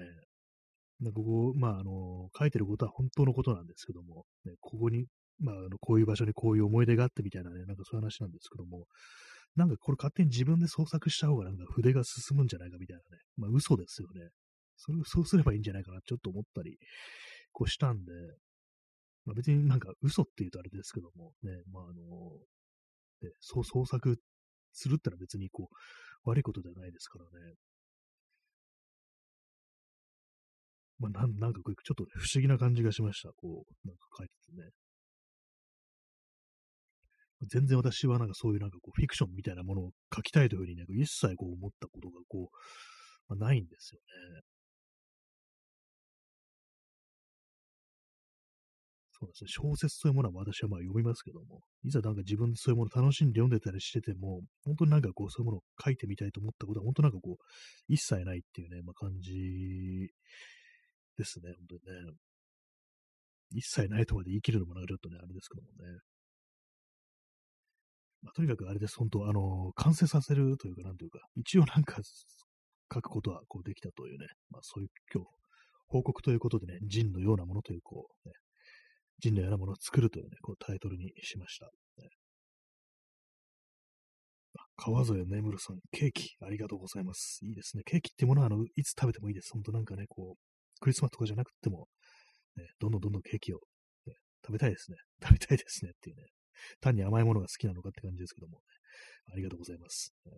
[1.01, 5.07] でここ、まあ、あの、書いてることは本当のことなんですけども、ね、ここに、
[5.41, 8.87] まあ、あのこういう場所にこういう思い出があってみたいなね、なんかそういう話なんですけども、
[9.57, 13.23] なんかこれ勝手に自分で創作した方がなんか筆が進むんじゃないかみたいなね。
[13.37, 14.29] まあ嘘ですよね。
[14.77, 16.77] それそうすればいいんじゃないかなちょっと思ったり、
[17.53, 18.13] こうしたんで、
[19.25, 21.93] まあ別になんか嘘って言うとあれですけども、ね、まああの、
[23.23, 24.19] ね、そう創作
[24.73, 27.55] するってのは別にこう、悪いことではないですからね。
[30.99, 33.31] まあなん、なんかこうちょっと不思議な感じがしました。
[33.37, 34.71] こう、なんか書いててね。
[37.43, 44.43] 全然私はなんかそういうなんかこうフィクションみたいなものを書きたいというふうにね、一切こう思ったことがこう、まあ、ないんですよね。
[49.19, 49.49] そうですね。
[49.49, 57.45] 小説というものは私はまあ読みますけども、いざなんか自分そういうものを楽しんで読んでたりしてても、本当になんかこうそういうものを書いてみたいと思ったことは、本当なんかこう、
[57.89, 60.11] 一切ないっていうね、まあ感じ
[61.17, 61.81] ですね、本当に
[62.11, 62.17] ね。
[63.53, 65.99] 一切ないとまで言い切るのもなんかちょっとね、あれですけどもね。
[68.23, 72.01] まあ、とにかくあれです、本当、あの、完成させるというか、なんというか、一応なんか
[72.93, 75.31] 書くことはこうできたというね、まあそういう今日、
[75.89, 78.35] 報告ということでね、人のようなものという、こう、ね、
[79.21, 81.67] 人のようなものを作るというね、こうタイトルにしました。
[81.67, 82.09] ね、
[84.77, 87.41] 川添眠るさん、ケーキ、ありがとうございます。
[87.45, 87.83] いいですね。
[87.85, 89.51] ケーキってものは、あの、いつ食べてもいいです。
[89.53, 91.89] 本当なんかね、こう、クリスマスとかじゃなくても、
[92.57, 93.61] ね、どんどんどんどんケーキを、
[94.07, 94.15] ね、
[94.45, 94.97] 食べたいですね。
[95.23, 96.23] 食べたいですねっていうね、
[96.81, 98.61] 単に甘いものが好きなのかって感じですけども、
[99.33, 100.15] ありがとうございます。
[100.27, 100.33] えー、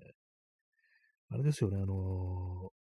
[1.34, 2.72] あれですよね、あの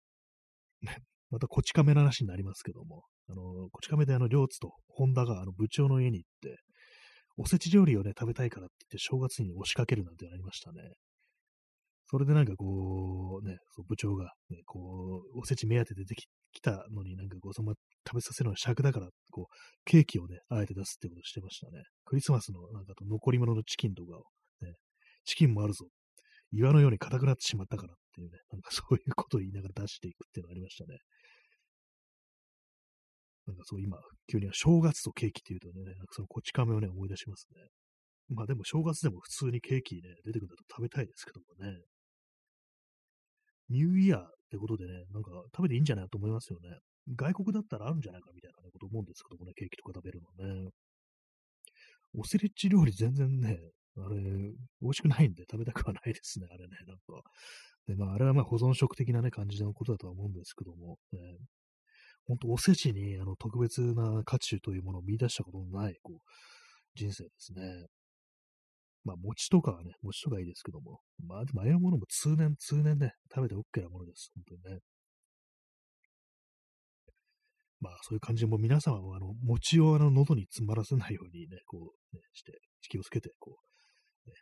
[0.82, 0.86] ー、
[1.30, 6.56] またこち亀の話になりますけども、あのー、こち亀であの、両津と本田があの部長の家に行って、
[7.36, 10.94] おせち料理をね、食べたいからって言って正月に押しかけるなんてなりましたね。
[12.06, 17.76] それでなんかこう、ね、そう部長が、ね、こう、おせち目当てででき来たのになんかこう、そのまま
[18.06, 21.82] 食べさせるのは尺だから、こう、ケーキをね、あえて出すってことをしてましたね。
[22.04, 24.24] クリスマスのなんかと残り物のチキンとかを、
[24.62, 24.74] ね、
[25.24, 25.86] チキンもあるぞ。
[26.50, 30.98] 岩のように硬くなってしまったからっていうね、なんかそういうことを言いながら出していくっていうのがありましたね。
[33.46, 33.98] なんかそう今、
[34.30, 37.68] 急には正月とケーキっていうとね、なんかそのこち亀をね、思い出しますね。
[38.30, 41.80] まあでも正月でも普通にケーキね、出てくるんだと食べたいですけどもね。
[43.70, 46.70] ニューイヤーってことでね、なんか食べていいんじゃないと思いますよね。
[47.16, 50.70] 外国だったらあるんじゃないかみたいな、ね、こと思うんですけどもね、ケーキとか食べるのね。
[52.14, 53.58] おせち料理全然ね、
[53.96, 54.16] あれ、
[54.80, 57.22] 美味しくないんで食べたくはないですね、あれね、なんか。
[57.86, 61.18] で、まあ、あれはまあ保存食的なね、感じのことだとは思うんですけども、ね、
[62.26, 66.18] 本当おせちにあの特別な価値というものを見出したことのない、こう、
[66.94, 67.86] 人生ですね。
[69.04, 74.30] まあ、餅とかはね、餅とかいいですけども、まあ、でもああいうものも通年、通年ね、食べて OK なものです。
[74.34, 74.80] 本当にね。
[77.80, 82.52] まあ、そういう感じで、もう皆様も、あの、餅をあの、喉に詰まらせないようにね、こう、ね、して、
[82.88, 83.56] 気をつけて、こ
[84.26, 84.34] う、ね、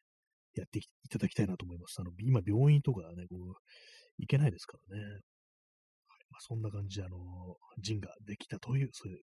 [0.54, 2.00] やっていただきたいなと思います。
[2.00, 3.54] あの、今、病院とかね、こう、
[4.18, 5.02] 行けないですからね。
[5.04, 5.12] はい、
[6.30, 7.18] まあ、そんな感じで、あの、
[7.78, 9.20] 陣ができたという、そういう、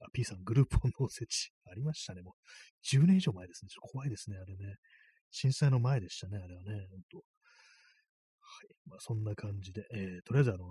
[0.00, 1.52] あ、P さん、グループのおせち。
[1.70, 2.22] ありましたね。
[2.22, 3.68] もう、10年以上前ですね。
[3.68, 4.76] ちょっと怖いですね、あれね。
[5.30, 6.86] 震災の前でしたね、あれはね。
[6.90, 7.22] 本当は
[8.64, 8.74] い。
[8.86, 10.64] まあ、そんな感じで、えー、とりあえず、あの、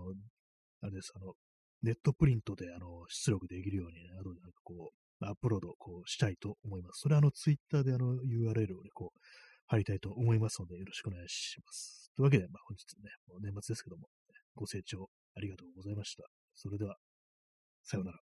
[0.81, 1.33] あれです、あの、
[1.83, 7.01] ネットプリントで、あの、出力できるようにね、あとでなんかこう、アップロード、こう、したいと思います。
[7.01, 9.19] それは、あの、ツイッターで、あの、URL をね、こう、
[9.67, 12.11] 貼りたいと思いますので、よろしくお願いします。
[12.15, 14.07] というわけで、まあ、本日ね、もう年末ですけども、
[14.55, 16.23] ご清聴ありがとうございました。
[16.55, 16.97] それでは、
[17.83, 18.26] さようなら。